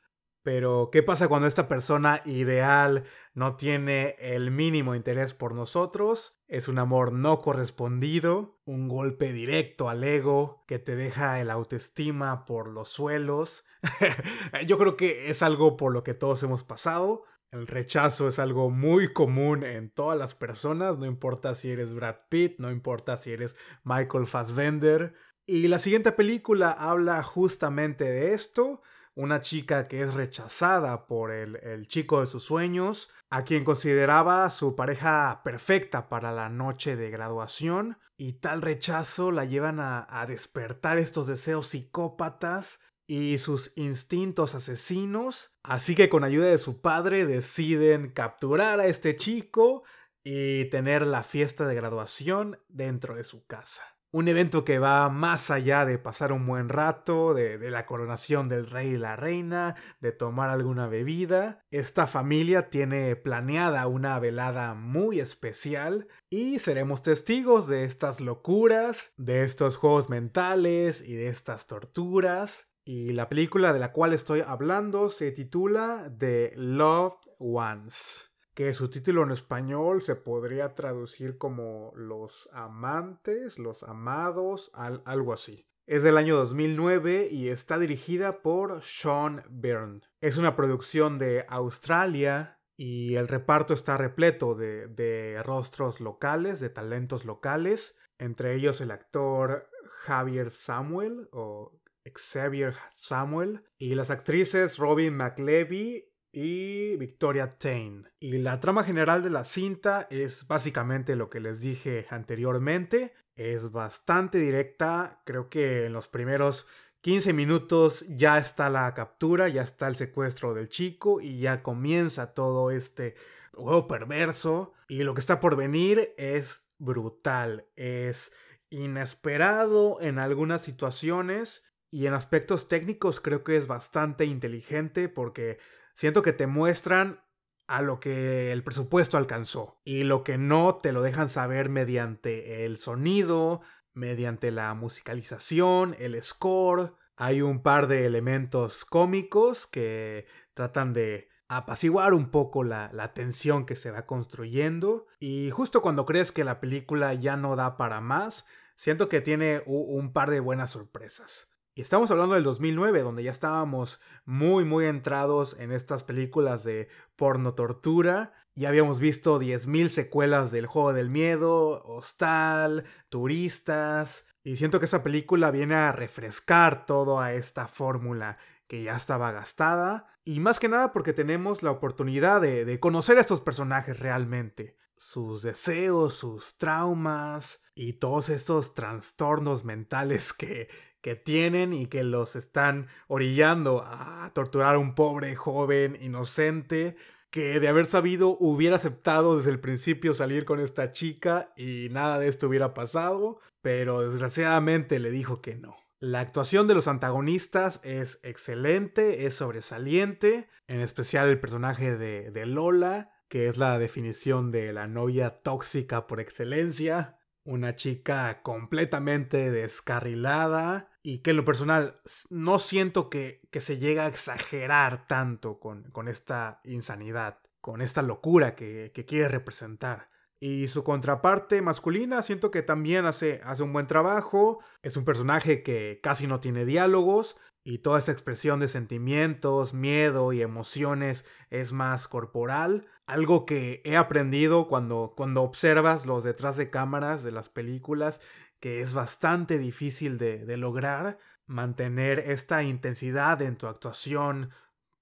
Pero, 0.47 0.91
¿qué 0.93 1.03
pasa 1.03 1.27
cuando 1.27 1.45
esta 1.45 1.67
persona 1.67 2.21
ideal 2.23 3.03
no 3.33 3.57
tiene 3.57 4.15
el 4.17 4.49
mínimo 4.49 4.95
interés 4.95 5.33
por 5.33 5.53
nosotros? 5.53 6.39
Es 6.47 6.69
un 6.69 6.79
amor 6.79 7.11
no 7.11 7.39
correspondido, 7.39 8.57
un 8.63 8.87
golpe 8.87 9.33
directo 9.33 9.89
al 9.89 10.05
ego 10.05 10.63
que 10.65 10.79
te 10.79 10.95
deja 10.95 11.41
el 11.41 11.49
autoestima 11.49 12.45
por 12.45 12.69
los 12.69 12.87
suelos. 12.87 13.65
Yo 14.65 14.77
creo 14.77 14.95
que 14.95 15.29
es 15.29 15.43
algo 15.43 15.75
por 15.75 15.91
lo 15.91 16.05
que 16.05 16.13
todos 16.13 16.41
hemos 16.43 16.63
pasado. 16.63 17.23
El 17.51 17.65
rechazo 17.65 18.27
es 18.27 18.39
algo 18.39 18.69
muy 18.69 19.13
común 19.13 19.63
en 19.63 19.89
todas 19.89 20.17
las 20.17 20.35
personas, 20.35 20.97
no 20.97 21.05
importa 21.05 21.55
si 21.55 21.69
eres 21.69 21.93
Brad 21.93 22.17
Pitt, 22.29 22.59
no 22.59 22.71
importa 22.71 23.15
si 23.15 23.31
eres 23.31 23.55
Michael 23.83 24.27
Fassbender. 24.27 25.13
Y 25.45 25.69
la 25.69 25.79
siguiente 25.79 26.11
película 26.11 26.71
habla 26.71 27.23
justamente 27.23 28.03
de 28.03 28.33
esto, 28.33 28.81
una 29.15 29.39
chica 29.39 29.85
que 29.85 30.01
es 30.01 30.13
rechazada 30.13 31.07
por 31.07 31.31
el, 31.31 31.87
chico 31.87 32.19
de 32.19 32.27
sus 32.27 32.43
sueños, 32.43 33.09
a 33.29 33.45
quien 33.45 33.63
consideraba 33.63 34.49
su 34.49 34.75
pareja 34.75 35.41
perfecta 35.45 36.09
para 36.09 36.33
la 36.33 36.49
noche 36.49 36.97
de 36.97 37.09
graduación, 37.09 37.97
y 38.17 38.33
tal 38.33 38.61
rechazo 38.61 39.31
la 39.31 39.45
llevan 39.45 39.79
a, 39.79 40.05
a 40.09 40.25
despertar 40.25 40.97
estos 40.97 41.27
deseos 41.27 41.67
psicópatas 41.67 42.81
y 43.07 43.37
sus 43.37 43.71
instintos 43.75 44.53
asesinos, 44.53 45.55
así 45.63 45.95
que 45.95 46.09
con 46.09 46.23
ayuda 46.23 46.47
de 46.47 46.57
su 46.57 46.81
padre 46.81 47.25
deciden 47.25 48.11
capturar 48.11 48.81
a 48.81 48.87
este 48.87 49.15
chico 49.15 49.83
y 50.23 50.65
tener 50.65 51.07
la 51.07 51.23
fiesta 51.23 51.65
de 51.65 51.75
graduación 51.75 52.59
dentro 52.67 53.15
de 53.15 53.23
su 53.23 53.41
casa. 53.43 53.97
Un 54.11 54.29
evento 54.29 54.63
que 54.63 54.79
va 54.79 55.09
más 55.09 55.51
allá 55.51 55.85
de 55.85 55.99
pasar 55.99 56.31
un 56.31 56.45
buen 56.47 56.69
rato, 56.69 57.33
de, 57.33 57.59
la 57.69 57.85
coronación 57.85 58.47
del 58.47 58.69
rey 58.69 58.91
y 58.91 58.97
la 58.97 59.17
reina, 59.17 59.75
de 59.99 60.13
tomar 60.13 60.49
alguna 60.49 60.87
bebida. 60.87 61.65
Esta 61.71 62.07
familia 62.07 62.69
tiene 62.69 63.17
planeada 63.17 63.85
una 63.87 64.17
velada 64.19 64.73
muy 64.75 65.19
especial 65.19 66.07
y 66.29 66.59
seremos 66.59 67.01
testigos 67.01 67.67
de 67.67 67.83
estas 67.83 68.21
locuras, 68.21 69.11
de 69.17 69.43
estos 69.43 69.75
juegos 69.75 70.09
mentales 70.09 71.01
y 71.01 71.15
de 71.15 71.27
estas 71.27 71.67
torturas. 71.67 72.66
Y 72.87 73.11
la 73.11 73.27
película 73.27 73.73
de 73.73 73.79
la 73.79 73.91
cual 73.91 74.13
estoy 74.13 74.39
hablando 74.39 75.09
se 75.09 75.33
titula 75.33 76.09
The 76.17 76.53
Loved 76.55 77.17
Ones, 77.37 78.31
que 78.53 78.73
su 78.73 78.89
título 78.89 79.23
en 79.23 79.31
español 79.31 80.01
se 80.01 80.15
podría 80.15 80.73
traducir 80.73 81.37
como 81.37 81.91
Los 81.97 82.47
amantes, 82.53 83.59
los 83.59 83.83
amados, 83.83 84.71
algo 84.73 85.33
así. 85.33 85.67
Es 85.85 86.01
del 86.01 86.15
año 86.15 86.37
2009 86.37 87.27
y 87.29 87.49
está 87.49 87.77
dirigida 87.77 88.41
por 88.41 88.81
Sean 88.81 89.43
Byrne. 89.49 89.99
Es 90.21 90.37
una 90.37 90.55
producción 90.55 91.17
de 91.17 91.45
Australia 91.49 92.61
y 92.77 93.15
el 93.15 93.27
reparto 93.27 93.73
está 93.73 93.97
repleto 93.97 94.55
de, 94.55 94.87
de 94.87 95.43
rostros 95.43 95.99
locales, 95.99 96.61
de 96.61 96.69
talentos 96.69 97.25
locales, 97.25 97.97
entre 98.17 98.55
ellos 98.55 98.79
el 98.79 98.91
actor 98.91 99.69
Javier 100.05 100.51
Samuel 100.51 101.27
o 101.33 101.81
Xavier 102.15 102.75
Samuel 102.91 103.63
y 103.77 103.95
las 103.95 104.09
actrices 104.09 104.77
Robin 104.77 105.15
McLevy 105.15 106.05
y 106.31 106.97
Victoria 106.97 107.49
Tain. 107.49 108.07
Y 108.19 108.37
la 108.37 108.59
trama 108.59 108.83
general 108.83 109.23
de 109.23 109.29
la 109.29 109.43
cinta 109.43 110.07
es 110.11 110.47
básicamente 110.47 111.15
lo 111.15 111.29
que 111.29 111.39
les 111.39 111.61
dije 111.61 112.05
anteriormente. 112.09 113.13
Es 113.35 113.71
bastante 113.71 114.37
directa. 114.37 115.21
Creo 115.25 115.49
que 115.49 115.85
en 115.85 115.93
los 115.93 116.07
primeros 116.07 116.67
15 117.01 117.33
minutos 117.33 118.05
ya 118.07 118.37
está 118.37 118.69
la 118.69 118.93
captura, 118.93 119.47
ya 119.47 119.61
está 119.61 119.87
el 119.87 119.95
secuestro 119.95 120.53
del 120.53 120.69
chico 120.69 121.21
y 121.21 121.39
ya 121.39 121.63
comienza 121.63 122.33
todo 122.33 122.69
este 122.71 123.15
juego 123.53 123.87
perverso. 123.87 124.73
Y 124.87 125.03
lo 125.03 125.13
que 125.13 125.21
está 125.21 125.39
por 125.39 125.55
venir 125.55 126.13
es 126.17 126.63
brutal. 126.77 127.65
Es 127.75 128.31
inesperado 128.69 129.99
en 130.01 130.19
algunas 130.19 130.61
situaciones 130.61 131.63
y 131.91 132.05
en 132.07 132.13
aspectos 132.13 132.67
técnicos 132.67 133.19
creo 133.19 133.43
que 133.43 133.57
es 133.57 133.67
bastante 133.67 134.25
inteligente 134.25 135.09
porque 135.09 135.59
siento 135.93 136.21
que 136.21 136.33
te 136.33 136.47
muestran 136.47 137.21
a 137.67 137.81
lo 137.81 137.99
que 137.99 138.51
el 138.51 138.63
presupuesto 138.63 139.17
alcanzó 139.17 139.81
y 139.83 140.03
lo 140.03 140.23
que 140.23 140.37
no 140.37 140.77
te 140.77 140.93
lo 140.93 141.01
dejan 141.01 141.29
saber 141.29 141.69
mediante 141.69 142.65
el 142.65 142.77
sonido, 142.77 143.61
mediante 143.93 144.51
la 144.51 144.73
musicalización, 144.73 145.95
el 145.99 146.21
score. 146.23 146.93
Hay 147.17 147.41
un 147.41 147.61
par 147.61 147.87
de 147.87 148.05
elementos 148.05 148.85
cómicos 148.85 149.67
que 149.67 150.25
tratan 150.53 150.93
de 150.93 151.29
apaciguar 151.49 152.13
un 152.13 152.29
poco 152.29 152.63
la, 152.63 152.89
la, 152.93 153.13
tensión 153.13 153.65
que 153.65 153.75
se 153.75 153.89
va 153.89 154.05
construyendo 154.05 155.07
y 155.19 155.49
justo 155.49 155.81
cuando 155.81 156.05
crees 156.05 156.31
que 156.31 156.43
la 156.43 156.59
película 156.59 157.13
ya 157.13 157.37
no 157.37 157.55
da 157.55 157.77
para 157.77 158.01
más, 158.01 158.45
siento 158.75 159.07
que 159.07 159.21
tiene 159.21 159.63
un 159.65 160.11
par 160.11 160.29
de 160.29 160.41
buenas 160.41 160.71
sorpresas. 160.71 161.49
Y 161.77 161.81
estamos 161.81 162.09
hablando 162.09 162.33
del 162.33 162.43
2009, 162.43 163.03
donde 163.03 163.21
ya 163.21 163.29
estábamos 163.29 163.99
muy, 164.25 164.65
muy 164.65 164.85
entrados 164.85 165.55
en 165.59 165.71
estas 165.71 166.03
películas 166.03 166.63
de 166.63 166.87
porno 167.15 167.53
tortura. 167.53 168.33
Ya 168.55 168.69
habíamos 168.69 168.99
visto 168.99 169.39
10.000 169.39 169.89
secuelas 169.89 170.49
del 170.49 170.65
Juego 170.65 170.91
del 170.91 171.11
Miedo, 171.11 171.83
Hostal, 171.85 172.85
Turistas. 173.09 174.25
Y 174.43 174.57
siento 174.57 174.79
que 174.79 174.85
esta 174.85 175.03
película 175.03 175.51
viene 175.51 175.75
a 175.75 175.91
refrescar 175.91 176.87
toda 176.87 177.33
esta 177.33 177.67
fórmula 177.67 178.39
que 178.65 178.81
ya 178.81 178.95
estaba 178.95 179.31
gastada. 179.31 180.07
Y 180.25 180.39
más 180.39 180.59
que 180.59 180.69
nada 180.69 180.91
porque 180.91 181.13
tenemos 181.13 181.61
la 181.61 181.69
oportunidad 181.69 182.41
de, 182.41 182.65
de 182.65 182.79
conocer 182.79 183.19
a 183.19 183.21
estos 183.21 183.41
personajes 183.41 183.99
realmente. 183.99 184.75
Sus 184.97 185.43
deseos, 185.43 186.15
sus 186.15 186.57
traumas 186.57 187.61
y 187.75 187.93
todos 187.93 188.29
estos 188.29 188.73
trastornos 188.73 189.63
mentales 189.63 190.33
que, 190.33 190.69
que 191.01 191.15
tienen 191.15 191.73
y 191.73 191.87
que 191.87 192.03
los 192.03 192.35
están 192.35 192.87
orillando 193.07 193.83
a 193.85 194.31
torturar 194.33 194.75
a 194.75 194.79
un 194.79 194.95
pobre 194.95 195.35
joven 195.35 195.97
inocente 196.01 196.95
que 197.29 197.59
de 197.59 197.67
haber 197.67 197.85
sabido 197.85 198.37
hubiera 198.39 198.77
aceptado 198.77 199.37
desde 199.37 199.51
el 199.51 199.59
principio 199.59 200.13
salir 200.13 200.45
con 200.45 200.59
esta 200.59 200.91
chica 200.91 201.53
y 201.55 201.89
nada 201.91 202.19
de 202.19 202.27
esto 202.27 202.47
hubiera 202.47 202.73
pasado, 202.73 203.39
pero 203.61 204.01
desgraciadamente 204.01 204.99
le 204.99 205.11
dijo 205.11 205.41
que 205.41 205.55
no. 205.55 205.75
La 205.99 206.19
actuación 206.19 206.67
de 206.67 206.75
los 206.75 206.87
antagonistas 206.87 207.79
es 207.83 208.19
excelente, 208.23 209.25
es 209.25 209.33
sobresaliente, 209.33 210.47
en 210.67 210.79
especial 210.79 211.27
el 211.27 211.39
personaje 211.39 211.97
de, 211.97 212.31
de 212.31 212.45
Lola, 212.45 213.11
que 213.29 213.47
es 213.47 213.57
la 213.57 213.77
definición 213.77 214.51
de 214.51 214.71
la 214.73 214.87
novia 214.87 215.31
tóxica 215.31 216.07
por 216.07 216.19
excelencia, 216.19 217.17
una 217.47 217.77
chica 217.77 218.41
completamente 218.43 219.51
descarrilada 219.51 220.89
y 221.01 221.19
que 221.19 221.31
en 221.31 221.37
lo 221.37 221.45
personal 221.45 222.01
no 222.29 222.59
siento 222.59 223.09
que, 223.09 223.41
que 223.51 223.61
se 223.61 223.77
llega 223.77 224.03
a 224.03 224.09
exagerar 224.09 225.07
tanto 225.07 225.57
con, 225.57 225.89
con 225.91 226.09
esta 226.09 226.59
insanidad, 226.65 227.39
con 227.61 227.81
esta 227.81 228.01
locura 228.01 228.53
que, 228.53 228.91
que, 228.93 229.05
quiere 229.05 229.29
representar. 229.29 230.09
Y 230.39 230.67
su 230.67 230.83
contraparte 230.83 231.61
masculina 231.61 232.21
siento 232.21 232.51
que 232.51 232.63
también 232.63 233.05
hace, 233.05 233.39
hace 233.45 233.63
un 233.63 233.71
buen 233.71 233.87
trabajo, 233.87 234.59
es 234.83 234.97
un 234.97 235.05
personaje 235.05 235.63
que 235.63 236.01
casi 236.03 236.27
no 236.27 236.41
tiene 236.41 236.65
diálogos, 236.65 237.37
y 237.67 237.79
toda 237.79 237.99
esa 237.99 238.13
expresión 238.13 238.61
de 238.61 238.69
sentimientos, 238.69 239.73
miedo 239.73 240.31
y 240.31 240.41
emociones 240.41 241.25
es 241.49 241.73
más 241.73 242.07
corporal. 242.07 242.85
Algo 243.07 243.45
que 243.45 243.81
he 243.83 243.97
aprendido 243.97 244.69
cuando, 244.69 245.13
cuando 245.17 245.43
observas 245.43 246.05
los 246.05 246.23
detrás 246.23 246.55
de 246.55 246.69
cámaras 246.69 247.23
de 247.23 247.33
las 247.33 247.49
películas, 247.49 248.21
que 248.61 248.79
es 248.79 248.93
bastante 248.93 249.57
difícil 249.57 250.17
de, 250.17 250.55
lograr 250.55 251.17
mantener 251.45 252.19
esta 252.19 252.63
intensidad 252.63 253.41
en 253.41 253.57
tu 253.57 253.67
actuación 253.67 254.51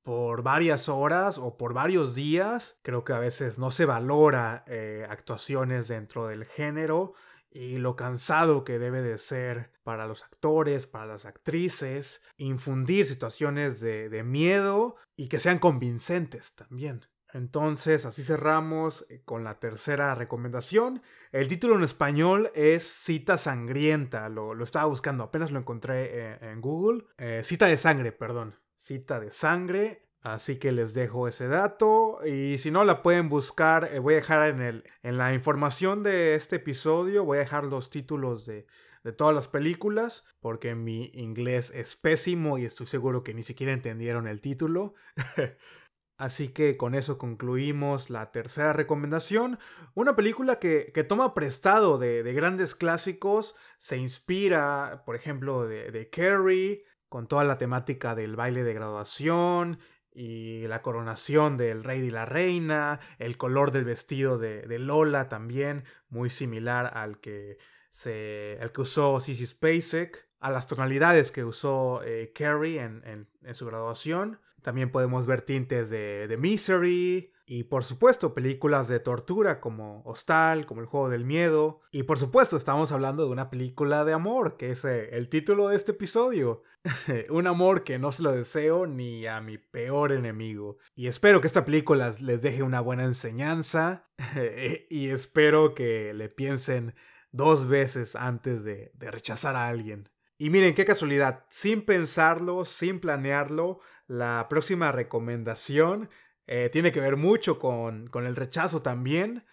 por 0.02 0.42
varias 0.42 0.90
horas 0.90 1.38
o 1.38 1.58
por 1.58 1.76
varios 1.76 2.16
días. 2.16 2.80
Creo 2.82 3.04
que 3.04 3.14
a 3.14 3.20
veces 3.20 3.60
no 3.60 3.70
se 3.70 3.86
valora 3.86 4.64
eh, 4.66 5.06
actuaciones 5.08 5.88
dentro 5.88 6.26
del 6.26 6.46
género 6.46 7.14
y 7.56 7.78
lo 7.78 7.96
cansado 7.96 8.66
que 8.66 8.80
debe 8.80 9.02
de 9.02 9.18
ser 9.18 9.72
para 9.84 10.08
los 10.08 10.24
actores, 10.24 10.88
para 10.88 11.06
las 11.06 11.26
actrices, 11.26 12.22
infundir 12.36 13.06
situaciones 13.06 13.80
de, 13.80 14.24
miedo 14.26 14.98
y 15.16 15.30
que 15.30 15.40
sean 15.40 15.60
convincentes 15.60 16.54
también. 16.54 17.06
Entonces, 17.32 18.06
así 18.06 18.24
cerramos 18.24 19.06
eh, 19.10 19.22
con 19.24 19.44
la 19.44 19.60
tercera 19.60 20.16
recomendación. 20.16 21.02
El 21.32 21.48
título 21.48 21.76
en 21.76 21.84
español 21.84 22.52
es 22.56 22.84
Cita 22.84 23.38
Sangrienta. 23.38 24.28
Lo, 24.28 24.62
estaba 24.62 24.86
buscando, 24.86 25.24
apenas 25.24 25.52
lo 25.52 25.60
encontré 25.60 26.10
eh, 26.12 26.38
en, 26.42 26.60
Google. 26.62 27.06
Eh, 27.18 27.42
cita 27.46 27.68
de 27.68 27.78
sangre, 27.78 28.12
perdón. 28.12 28.56
Cita 28.78 29.20
de 29.20 29.32
sangre. 29.32 30.05
Así 30.26 30.58
que 30.58 30.72
les 30.72 30.96
dejo 30.96 31.28
ese 31.28 31.48
dato 31.48 32.18
y 32.26 32.58
si 32.58 32.72
no 32.72 32.84
la 32.84 33.04
pueden 33.04 33.30
buscar, 33.30 33.88
eh, 33.94 34.00
voy 34.00 34.16
a 34.16 34.18
dejar 34.18 34.50
en, 34.50 34.60
el, 34.60 34.84
en 35.04 35.20
la 35.20 35.36
información 35.36 36.02
de 36.02 36.34
este 36.34 36.56
episodio, 36.56 37.24
voy 37.24 37.38
a 37.38 37.42
dejar 37.42 37.66
los 37.66 37.92
títulos 37.92 38.44
de, 38.48 38.66
de 39.04 39.12
todas 39.12 39.36
las 39.36 39.50
películas, 39.50 40.24
porque 40.40 40.74
mi 40.74 41.12
inglés 41.14 41.72
es 41.76 41.96
pésimo 41.96 42.58
y 42.58 42.66
estoy 42.66 42.88
seguro 42.88 43.24
que 43.24 43.36
ni 43.36 43.44
siquiera 43.44 43.72
entendieron 43.72 44.28
el 44.28 44.42
título. 44.42 44.96
Así 46.18 46.48
que 46.48 46.76
con 46.76 46.96
eso 46.96 47.20
concluimos 47.20 48.10
la 48.10 48.32
tercera 48.32 48.74
recomendación. 48.74 49.60
Una 49.94 50.16
película 50.16 50.58
que, 50.58 50.92
que 50.92 51.04
toma 51.04 51.36
prestado 51.36 52.00
de, 52.00 52.24
de, 52.24 52.34
grandes 52.34 52.74
clásicos, 52.74 53.54
se 53.78 53.98
inspira, 53.98 55.04
por 55.06 55.16
ejemplo, 55.16 55.68
de, 55.68 55.92
de 55.92 56.10
Carrie, 56.10 56.84
con 57.10 57.28
toda 57.28 57.44
la 57.44 57.60
temática 57.60 58.16
del 58.16 58.36
baile 58.36 58.64
de 58.64 58.74
graduación 58.74 59.78
y 60.16 60.66
la 60.68 60.82
coronación 60.82 61.58
del 61.58 61.84
rey 61.84 62.00
y 62.00 62.10
la 62.10 62.26
reina, 62.26 63.02
el 63.20 63.36
color 63.38 63.72
del 63.72 63.84
vestido 63.84 64.38
de, 64.38 64.80
Lola 64.80 65.28
también, 65.28 65.84
muy 66.10 66.30
similar 66.30 66.92
al 66.96 67.20
que, 67.20 67.58
que 68.02 68.72
usó 68.78 69.20
Sissy 69.20 69.46
Spacek, 69.46 70.26
a 70.40 70.52
las 70.52 70.68
tonalidades 70.68 71.32
que 71.32 71.44
usó 71.44 72.02
eh, 72.04 72.32
Carrie 72.34 72.82
en, 72.82 73.28
en, 73.44 73.56
su 73.56 73.66
graduación. 73.66 74.40
También 74.62 74.92
podemos 74.92 75.28
ver 75.28 75.42
tintes 75.42 75.90
de, 75.90 76.28
de 76.28 76.38
Misery, 76.38 77.32
y 77.48 77.66
por 77.66 77.84
supuesto, 77.84 78.34
películas 78.34 78.88
de 78.88 79.00
tortura 79.00 79.60
como 79.60 80.02
Hostal, 80.04 80.66
como 80.66 80.82
El 80.82 80.88
Juego 80.88 81.10
del 81.10 81.26
Miedo. 81.26 81.82
Y 81.92 82.04
por 82.04 82.18
supuesto, 82.18 82.58
estamos 82.58 82.92
hablando 82.92 83.26
de 83.26 83.32
una 83.32 83.52
película 83.52 84.04
de 84.04 84.14
amor, 84.14 84.58
que 84.58 84.72
es 84.72 84.84
eh, 84.84 85.10
el 85.12 85.30
título 85.30 85.68
de 85.68 85.76
este 85.76 85.92
episodio. 85.92 86.64
Un 87.30 87.46
amor 87.46 87.84
que 87.84 88.00
no 88.00 88.12
se 88.12 88.24
lo 88.24 88.32
deseo 88.32 88.88
ni 88.88 89.28
a 89.28 89.42
mi 89.42 89.60
peor 89.60 90.12
enemigo. 90.12 90.78
Y 90.96 91.06
espero 91.08 91.40
que 91.40 91.48
esta 91.48 91.66
película 91.66 92.12
les 92.20 92.42
deje 92.42 92.64
una 92.64 92.82
buena 92.82 93.04
enseñanza. 93.04 94.08
y 94.90 95.10
espero 95.10 95.76
que 95.76 96.14
le 96.16 96.30
piensen 96.30 96.96
dos 97.32 97.68
veces 97.68 98.16
antes 98.16 98.64
de, 98.64 98.92
de 98.96 99.12
rechazar 99.12 99.56
a 99.56 99.68
alguien. 99.68 100.10
Y 100.38 100.50
miren, 100.50 100.74
qué 100.74 100.84
casualidad, 100.84 101.46
sin 101.50 101.86
pensarlo, 101.86 102.66
sin 102.66 103.00
planearlo, 103.00 103.80
la 104.08 104.48
próxima 104.50 104.92
recomendación 104.92 106.10
eh, 106.48 106.70
tiene 106.72 106.92
que 106.92 107.02
ver 107.02 107.18
mucho 107.18 107.60
con, 107.60 108.08
con 108.08 108.26
el 108.26 108.36
rechazo 108.36 108.82
también. 108.82 109.46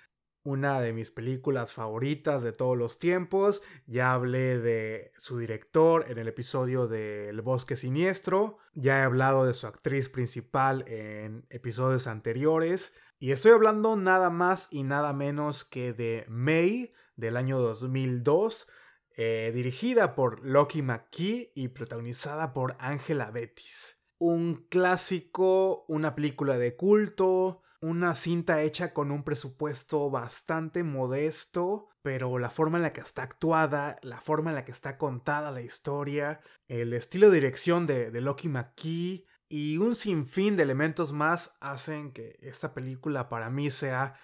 Una 0.44 0.80
de 0.80 0.92
mis 0.92 1.12
películas 1.12 1.72
favoritas 1.72 2.42
de 2.42 2.52
todos 2.52 2.76
los 2.76 2.98
tiempos. 2.98 3.62
Ya 3.86 4.12
hablé 4.12 4.58
de 4.58 5.12
su 5.16 5.38
director 5.38 6.04
en 6.08 6.18
el 6.18 6.26
episodio 6.28 6.88
de 6.88 7.28
El 7.28 7.42
Bosque 7.42 7.76
Siniestro. 7.76 8.58
Ya 8.74 8.98
he 8.98 9.02
hablado 9.02 9.46
de 9.46 9.54
su 9.54 9.66
actriz 9.68 10.08
principal 10.08 10.84
en 10.88 11.46
episodios 11.50 12.06
anteriores. 12.08 12.92
Y 13.20 13.30
estoy 13.30 13.52
hablando 13.52 13.96
nada 13.96 14.30
más 14.30 14.66
y 14.72 14.82
nada 14.82 15.12
menos 15.12 15.64
que 15.64 15.92
de 15.92 16.24
May 16.28 16.92
del 17.16 17.36
año 17.36 17.58
2002. 17.60 18.66
eh, 19.14 19.52
dirigida 19.54 20.14
por 20.14 20.44
Loki 20.44 20.82
McKee 20.82 21.52
y 21.54 21.68
protagonizada 21.68 22.52
por 22.52 22.76
Angela 22.80 23.30
Bettis. 23.30 24.01
Un 24.24 24.68
clásico, 24.70 25.84
una 25.88 26.14
película 26.14 26.56
de 26.56 26.76
culto, 26.76 27.60
una 27.80 28.14
cinta 28.14 28.62
hecha 28.62 28.92
con 28.92 29.10
un 29.10 29.24
presupuesto 29.24 30.10
bastante 30.10 30.84
modesto, 30.84 31.88
pero 32.02 32.38
la 32.38 32.48
forma 32.48 32.78
en 32.78 32.84
la 32.84 32.92
que 32.92 33.00
está 33.00 33.24
actuada, 33.24 33.98
la 34.02 34.20
forma 34.20 34.50
en 34.50 34.54
la 34.54 34.64
que 34.64 34.70
está 34.70 34.96
contada 34.96 35.50
la 35.50 35.62
historia, 35.62 36.40
el 36.68 36.92
estilo 36.92 37.30
de 37.30 37.34
dirección 37.34 37.84
de, 37.84 38.12
de 38.12 38.20
Loki 38.20 38.48
McKee 38.48 39.26
y 39.48 39.78
un 39.78 39.96
sinfín 39.96 40.54
de 40.54 40.62
elementos 40.62 41.12
más 41.12 41.56
hacen 41.58 42.12
que 42.12 42.38
esta 42.42 42.74
película 42.74 43.28
para 43.28 43.50
mí 43.50 43.72
sea 43.72 44.14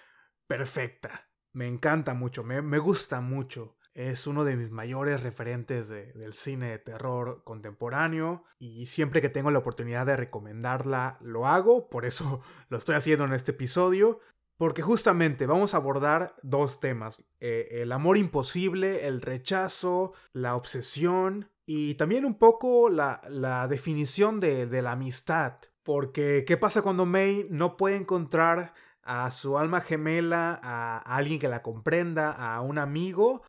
perfecta. 0.47 1.29
Me 1.53 1.67
encanta 1.67 2.15
mucho, 2.15 2.45
me, 2.45 2.63
me 2.63 2.79
gusta 2.79 3.21
mucho. 3.21 3.78
Es 3.95 4.27
uno 4.27 4.45
de 4.45 4.57
mis 4.57 4.71
mayores 4.71 5.23
referentes 5.23 5.89
del 5.89 6.33
cine 6.33 6.71
de 6.71 6.79
terror 6.79 7.43
contemporáneo 7.45 8.45
y 8.59 8.87
siempre 8.87 9.21
que 9.21 9.29
tengo 9.29 9.51
la 9.51 9.59
oportunidad 9.59 10.07
de 10.07 10.17
recomendarla 10.17 11.19
lo 11.21 11.47
hago, 11.47 11.89
por 11.89 12.05
eso 12.05 12.41
lo 12.69 12.79
estoy 12.79 12.95
haciendo 12.95 13.25
en 13.25 13.33
este 13.33 13.53
episodio, 13.53 14.21
porque 14.57 14.83
justamente 14.83 15.47
vamos 15.47 15.73
a 15.73 15.79
abordar 15.79 16.35
dos 16.43 16.81
temas, 16.81 17.25
eh, 17.41 17.69
el 17.71 17.93
amor 17.93 18.19
imposible, 18.19 19.07
el 19.07 19.23
rechazo, 19.23 20.13
la 20.33 20.57
obsesión 20.57 21.51
y 21.67 21.95
también 21.95 22.25
un 22.25 22.39
poco 22.39 22.91
la, 22.91 23.21
definición 23.69 24.41
de, 24.41 24.67
de 24.67 24.83
la 24.83 24.93
amistad, 24.93 25.59
porque 25.83 26.45
¿qué 26.47 26.57
pasa 26.57 26.83
cuando 26.83 27.07
May 27.07 27.47
no 27.51 27.77
puede 27.77 27.97
encontrar 27.97 28.75
a 29.03 29.31
su 29.31 29.57
alma 29.57 29.81
gemela, 29.81 30.61
a 30.63 30.99
alguien 30.99 31.39
que 31.39 31.49
la 31.49 31.63
comprenda, 31.63 32.31
a 32.31 32.61
un 32.61 32.79
amigo, 32.79 33.43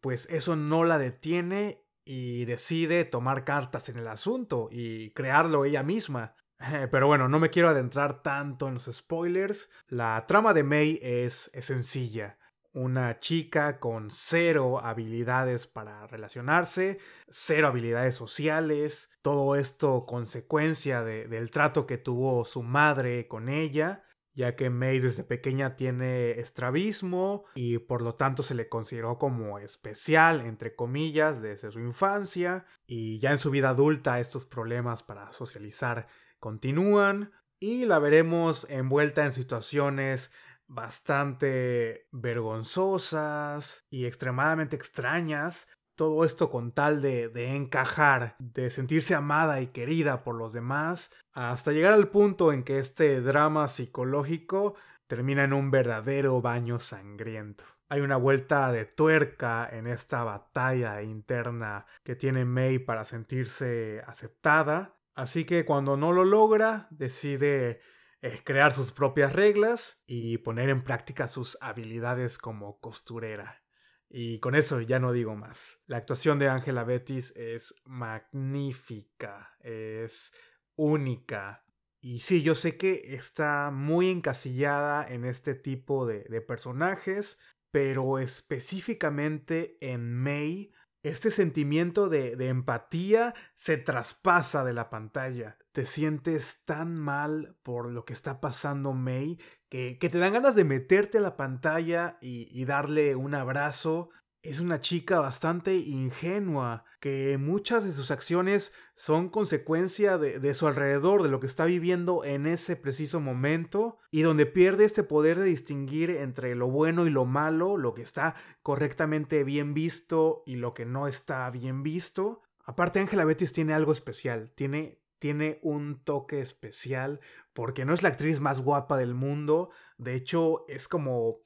pues 0.00 0.26
eso 0.30 0.56
no 0.56 0.84
la 0.84 0.98
detiene 0.98 1.82
y 2.04 2.44
decide 2.44 3.04
tomar 3.04 3.44
cartas 3.44 3.88
en 3.88 3.98
el 3.98 4.06
asunto 4.06 4.68
y 4.70 5.10
crearlo 5.10 5.64
ella 5.64 5.82
misma. 5.82 6.36
Pero 6.90 7.06
bueno, 7.06 7.28
no 7.28 7.38
me 7.38 7.50
quiero 7.50 7.68
adentrar 7.68 8.22
tanto 8.22 8.68
en 8.68 8.74
los 8.74 8.88
spoilers. 8.90 9.68
La 9.88 10.24
trama 10.26 10.54
de 10.54 10.62
May 10.62 10.98
es, 11.02 11.50
sencilla. 11.60 12.38
Una 12.72 13.20
chica 13.20 13.80
con 13.80 14.10
cero 14.10 14.80
habilidades 14.84 15.66
para 15.66 16.06
relacionarse, 16.06 16.98
cero 17.28 17.68
habilidades 17.68 18.14
sociales, 18.14 19.08
todo 19.22 19.56
esto 19.56 20.04
consecuencia 20.04 21.02
del 21.02 21.50
trato 21.50 21.86
que 21.86 21.96
tuvo 21.96 22.44
su 22.44 22.62
madre 22.62 23.28
con 23.28 23.48
ella, 23.48 24.04
ya 24.36 24.54
que 24.54 24.68
May 24.70 25.00
desde 25.00 25.24
pequeña 25.24 25.76
tiene 25.76 26.32
estrabismo 26.32 27.46
y 27.54 27.78
por 27.78 28.02
lo 28.02 28.14
tanto 28.14 28.42
se 28.42 28.54
le 28.54 28.68
consideró 28.68 29.18
como 29.18 29.58
especial, 29.58 30.42
entre 30.42 30.76
comillas, 30.76 31.40
desde 31.40 31.72
su 31.72 31.80
infancia, 31.80 32.66
y 32.86 33.18
ya 33.18 33.32
en 33.32 33.38
su 33.38 33.50
vida 33.50 33.70
adulta 33.70 34.20
estos 34.20 34.44
problemas 34.44 35.02
para 35.02 35.32
socializar 35.32 36.06
continúan 36.38 37.32
y 37.58 37.86
la 37.86 37.98
veremos 37.98 38.66
envuelta 38.68 39.24
en 39.24 39.32
situaciones 39.32 40.30
bastante 40.68 42.06
vergonzosas 42.12 43.84
y 43.88 44.04
extremadamente 44.04 44.76
extrañas, 44.76 45.68
todo 45.96 46.24
esto 46.24 46.50
con 46.50 46.72
tal 46.72 47.00
de, 47.00 47.30
encajar, 47.56 48.36
de 48.38 48.70
sentirse 48.70 49.14
amada 49.14 49.60
y 49.60 49.68
querida 49.68 50.22
por 50.22 50.36
los 50.36 50.52
demás, 50.52 51.10
hasta 51.32 51.72
llegar 51.72 51.94
al 51.94 52.08
punto 52.08 52.52
en 52.52 52.62
que 52.62 52.78
este 52.78 53.20
drama 53.20 53.66
psicológico 53.66 54.74
termina 55.06 55.44
en 55.44 55.52
un 55.52 55.70
verdadero 55.70 56.40
baño 56.40 56.78
sangriento. 56.80 57.64
Hay 57.88 58.00
una 58.00 58.16
vuelta 58.16 58.72
de 58.72 58.84
tuerca 58.84 59.68
en 59.70 59.86
esta 59.86 60.24
batalla 60.24 61.02
interna 61.02 61.86
que 62.04 62.16
tiene 62.16 62.44
May 62.44 62.78
para 62.78 63.04
sentirse 63.04 64.02
aceptada, 64.06 64.96
así 65.14 65.44
que 65.44 65.64
cuando 65.64 65.96
no 65.96 66.12
lo 66.12 66.24
logra, 66.24 66.88
decide 66.90 67.80
eh, 68.22 68.40
crear 68.44 68.72
sus 68.72 68.92
propias 68.92 69.32
reglas 69.32 70.02
y 70.06 70.38
poner 70.38 70.68
en 70.68 70.82
práctica 70.82 71.28
sus 71.28 71.56
habilidades 71.60 72.38
como 72.38 72.80
costurera. 72.80 73.62
Y 74.08 74.38
con 74.38 74.54
eso 74.54 74.80
ya 74.80 74.98
no 74.98 75.12
digo 75.12 75.34
más. 75.36 75.80
La 75.86 75.96
actuación 75.96 76.38
de 76.38 76.48
Angela 76.48 76.84
Bettis 76.84 77.32
es 77.36 77.74
magnífica, 77.84 79.56
es 79.60 80.32
única. 80.76 81.64
Y 82.00 82.20
sí, 82.20 82.42
yo 82.42 82.54
sé 82.54 82.76
que 82.76 83.14
está 83.14 83.70
muy 83.72 84.10
encasillada 84.10 85.04
en 85.06 85.24
este 85.24 85.54
tipo 85.54 86.06
de 86.06 86.40
personajes, 86.40 87.38
pero 87.72 88.18
específicamente 88.18 89.76
en 89.80 90.14
May, 90.14 90.72
este 91.08 91.30
sentimiento 91.30 92.08
de, 92.08 92.36
de, 92.36 92.48
empatía 92.48 93.34
se 93.54 93.76
traspasa 93.76 94.64
de 94.64 94.72
la 94.72 94.90
pantalla. 94.90 95.58
Te 95.72 95.86
sientes 95.86 96.62
tan 96.64 96.96
mal 96.96 97.56
por 97.62 97.90
lo 97.90 98.04
que 98.04 98.12
está 98.12 98.40
pasando 98.40 98.92
May 98.92 99.38
que, 99.68 100.08
te 100.10 100.18
dan 100.18 100.32
ganas 100.32 100.54
de 100.54 100.64
meterte 100.64 101.18
a 101.18 101.20
la 101.20 101.36
pantalla 101.36 102.18
y, 102.20 102.64
darle 102.64 103.16
un 103.16 103.34
abrazo. 103.34 104.10
Es 104.48 104.60
una 104.60 104.80
chica 104.80 105.18
bastante 105.18 105.74
ingenua, 105.74 106.84
que 107.00 107.36
muchas 107.38 107.84
de 107.84 107.92
sus 107.92 108.10
acciones 108.10 108.72
son 108.94 109.28
consecuencia 109.28 110.18
de, 110.18 110.38
de, 110.38 110.54
su 110.54 110.66
alrededor, 110.66 111.22
de 111.22 111.28
lo 111.28 111.40
que 111.40 111.46
está 111.46 111.64
viviendo 111.64 112.24
en 112.24 112.46
ese 112.46 112.76
preciso 112.76 113.20
momento, 113.20 113.98
y 114.10 114.22
donde 114.22 114.46
pierde 114.46 114.84
este 114.84 115.02
poder 115.02 115.38
de 115.38 115.46
distinguir 115.46 116.10
entre 116.10 116.54
lo 116.54 116.68
bueno 116.68 117.06
y 117.06 117.10
lo 117.10 117.24
malo, 117.24 117.76
lo 117.76 117.94
que 117.94 118.02
está 118.02 118.36
correctamente 118.62 119.44
bien 119.44 119.74
visto 119.74 120.42
y 120.46 120.56
lo 120.56 120.74
que 120.74 120.86
no 120.86 121.08
está 121.08 121.50
bien 121.50 121.82
visto. 121.82 122.42
Aparte, 122.64 123.00
Angela 123.00 123.24
Bettis 123.24 123.52
tiene 123.52 123.74
algo 123.74 123.92
especial, 123.92 124.52
tiene 124.54 125.00
tiene 125.18 125.58
un 125.62 126.02
toque 126.04 126.40
especial 126.40 127.20
porque 127.52 127.84
no 127.84 127.94
es 127.94 128.02
la 128.02 128.10
actriz 128.10 128.40
más 128.40 128.60
guapa 128.60 128.96
del 128.96 129.14
mundo. 129.14 129.70
De 129.98 130.14
hecho, 130.14 130.64
es 130.68 130.88
como... 130.88 131.40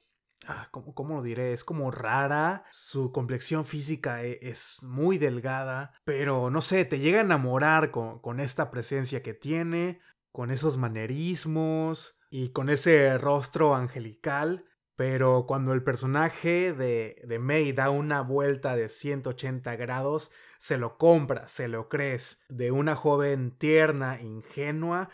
Ah, 0.47 0.67
¿cómo, 0.71 1.15
lo 1.15 1.21
diré? 1.21 1.53
Es 1.53 1.63
como 1.63 1.91
rara. 1.91 2.65
Su 2.71 3.11
complexión 3.11 3.65
física 3.65 4.23
e, 4.23 4.39
es 4.41 4.77
muy 4.81 5.17
delgada. 5.17 5.93
Pero 6.03 6.49
no 6.49 6.61
sé, 6.61 6.85
te 6.85 6.99
llega 6.99 7.19
a 7.19 7.23
enamorar 7.23 7.91
con, 7.91 8.19
con 8.19 8.39
esta 8.39 8.71
presencia 8.71 9.21
que 9.21 9.33
tiene. 9.33 9.99
Con 10.31 10.51
esos 10.51 10.77
manerismos. 10.77 12.17
Y 12.29 12.49
con 12.49 12.69
ese 12.69 13.17
rostro 13.17 13.75
angelical. 13.75 14.65
Pero 14.95 15.45
cuando 15.47 15.73
el 15.73 15.83
personaje 15.83 16.73
de, 16.73 17.21
de 17.25 17.39
May 17.39 17.71
da 17.71 17.89
una 17.89 18.21
vuelta 18.21 18.75
de 18.75 18.89
180 18.89 19.75
grados, 19.75 20.31
se 20.59 20.77
lo 20.77 20.97
compra, 20.97 21.47
se 21.47 21.67
lo 21.67 21.89
crees. 21.89 22.41
De 22.49 22.71
una 22.71 22.95
joven 22.95 23.57
tierna, 23.57 24.21
ingenua, 24.21 25.09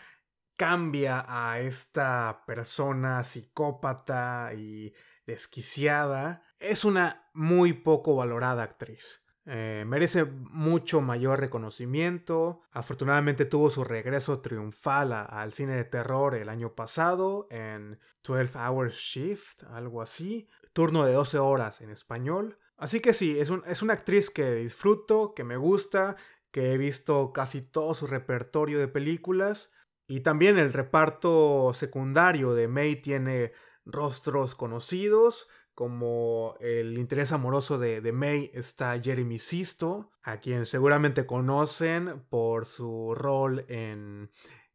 cambia 0.56 1.24
a 1.26 1.60
esta 1.60 2.42
persona 2.46 3.24
psicópata 3.24 4.52
y 4.54 4.92
desquiciada. 5.28 6.42
Es 6.58 6.84
una 6.84 7.28
muy 7.34 7.74
poco 7.74 8.16
valorada 8.16 8.62
actriz. 8.62 9.22
Eh, 9.44 9.84
merece 9.86 10.24
mucho 10.24 11.00
mayor 11.00 11.38
reconocimiento. 11.40 12.62
Afortunadamente 12.72 13.44
tuvo 13.44 13.70
su 13.70 13.84
regreso 13.84 14.40
triunfal 14.40 15.12
al 15.12 15.52
cine 15.52 15.76
de 15.76 15.84
terror 15.84 16.34
el 16.34 16.48
año 16.48 16.74
pasado 16.74 17.46
en 17.50 17.98
12 18.26 18.58
Hours 18.58 18.94
Shift, 18.96 19.64
algo 19.70 20.02
así. 20.02 20.48
Turno 20.72 21.04
de 21.04 21.12
12 21.12 21.38
horas 21.38 21.80
en 21.82 21.90
español. 21.90 22.58
Así 22.76 23.00
que 23.00 23.12
sí, 23.12 23.38
es, 23.38 23.50
es 23.66 23.82
una 23.82 23.92
actriz 23.94 24.30
que 24.30 24.54
disfruto, 24.54 25.34
que 25.34 25.44
me 25.44 25.56
gusta, 25.56 26.16
que 26.50 26.72
he 26.72 26.78
visto 26.78 27.32
casi 27.32 27.60
todo 27.60 27.94
su 27.94 28.06
repertorio 28.06 28.78
de 28.78 28.88
películas. 28.88 29.70
Y 30.06 30.20
también 30.20 30.58
el 30.58 30.72
reparto 30.72 31.72
secundario 31.74 32.54
de 32.54 32.66
May 32.66 32.96
tiene 32.96 33.52
rostros 33.88 34.54
conocidos, 34.54 35.48
como 35.74 36.56
el 36.60 36.98
interés 36.98 37.32
amoroso 37.32 37.78
de, 37.78 38.00
May 38.12 38.50
está 38.52 39.00
Jeremy 39.00 39.38
Sisto, 39.38 40.10
a 40.22 40.38
quien 40.38 40.66
seguramente 40.66 41.24
conocen 41.24 42.24
por 42.28 42.66
su 42.66 43.14
rol 43.14 43.64
en 43.68 44.30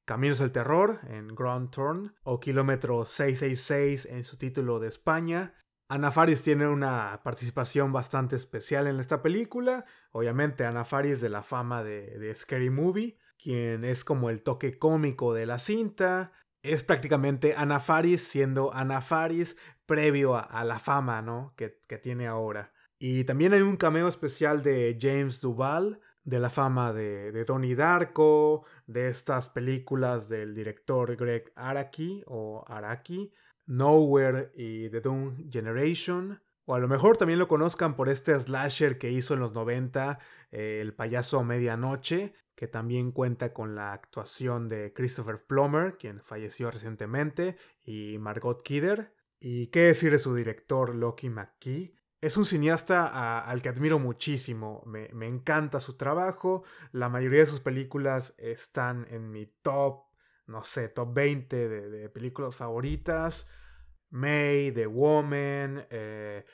Caminos 0.06 0.40
del 0.40 0.52
Terror, 0.52 1.02
en 1.08 1.28
Grand 1.36 1.70
Turn, 1.70 2.16
o 2.24 2.40
Kilómetro 2.40 3.06
666 3.06 4.06
en 4.06 4.24
su 4.24 4.38
título 4.38 4.80
de 4.80 4.88
España. 4.88 5.54
Ana 5.90 6.12
Faris 6.12 6.42
tiene 6.42 6.68
una 6.68 7.22
participación 7.24 7.92
bastante 7.92 8.36
especial 8.36 8.88
en 8.88 9.00
esta 9.00 9.22
película. 9.22 9.86
Obviamente 10.12 10.66
Ana 10.66 10.86
Faris 10.86 11.22
de 11.22 11.30
la 11.30 11.44
fama 11.44 11.84
de, 11.84 12.18
de 12.18 12.34
Scary 12.34 12.70
Movie, 12.70 13.18
quien 13.38 13.84
es 13.84 14.06
como 14.06 14.30
el 14.30 14.42
toque 14.42 14.80
cómico 14.80 15.34
de 15.34 15.46
la 15.46 15.60
cinta 15.60 16.32
es 16.64 16.84
prácticamente 16.84 17.54
Ana 17.56 17.80
Faris 17.80 18.24
siendo 18.24 18.74
Ana 18.74 19.02
Faris 19.02 19.58
previo 19.86 20.36
a, 20.36 20.64
la 20.64 20.80
fama 20.80 21.22
¿no? 21.22 21.54
que, 21.58 21.70
tiene 22.02 22.26
ahora. 22.26 22.72
Y 22.98 23.26
también 23.26 23.54
hay 23.54 23.62
un 23.62 23.76
cameo 23.76 24.08
especial 24.08 24.64
de 24.64 24.98
James 25.00 25.42
Duval, 25.42 26.00
de 26.24 26.40
la 26.40 26.50
fama 26.50 26.94
de, 26.94 27.34
de 27.34 27.44
Donnie 27.44 27.76
Darko, 27.76 28.66
de 28.88 29.10
estas 29.10 29.50
películas 29.50 30.30
del 30.30 30.56
director 30.56 31.18
Greg 31.18 31.52
Araki 31.56 32.24
o 32.28 32.64
Araki, 32.66 33.34
Nowhere 33.66 34.52
y 34.56 34.90
The 34.90 35.02
Doom 35.02 35.50
Generation. 35.52 36.42
O 36.66 36.76
a 36.76 36.80
lo 36.80 36.88
mejor 36.88 37.18
también 37.18 37.40
lo 37.40 37.48
conozcan 37.48 37.96
por 37.96 38.10
este 38.10 38.40
slasher 38.40 38.98
que 38.98 39.12
hizo 39.12 39.34
en 39.34 39.42
los 39.42 39.54
90, 39.54 40.20
eh, 40.52 40.80
El 40.82 40.94
payaso 40.94 41.44
medianoche, 41.44 42.34
que 42.56 42.68
también 42.68 43.12
cuenta 43.12 43.54
con 43.54 43.76
la 43.76 43.94
actuación 43.94 44.70
de 44.70 44.94
Christopher 44.94 45.44
Plummer, 45.46 45.98
quien 45.98 46.22
falleció 46.22 46.72
recientemente, 46.72 47.58
y 47.84 48.18
Margot 48.20 48.62
Kidder. 48.64 49.14
Y 49.40 49.68
qué 49.68 49.82
decir 49.82 50.12
de 50.12 50.20
su 50.20 50.34
director, 50.36 50.96
Loki 50.96 51.30
McKee. 51.30 51.96
Es 52.22 52.38
un 52.38 52.46
cineasta 52.46 53.40
al 53.40 53.62
que 53.62 53.68
admiro 53.68 54.00
muchísimo, 54.00 54.82
me, 54.86 55.10
encanta 55.28 55.82
su 55.82 55.98
trabajo, 55.98 56.64
la 56.94 57.10
mayoría 57.10 57.42
de 57.42 57.48
sus 57.48 57.60
películas 57.60 58.34
están 58.38 59.06
en 59.10 59.30
mi 59.30 59.46
top, 59.46 60.06
no 60.48 60.64
sé, 60.64 60.88
top 60.88 61.14
20 61.14 61.68
de, 61.68 62.10
películas 62.10 62.56
favoritas. 62.56 63.46
May, 64.14 64.72
The 64.72 64.86
Woman, 64.86 65.88
eh, 65.90 66.46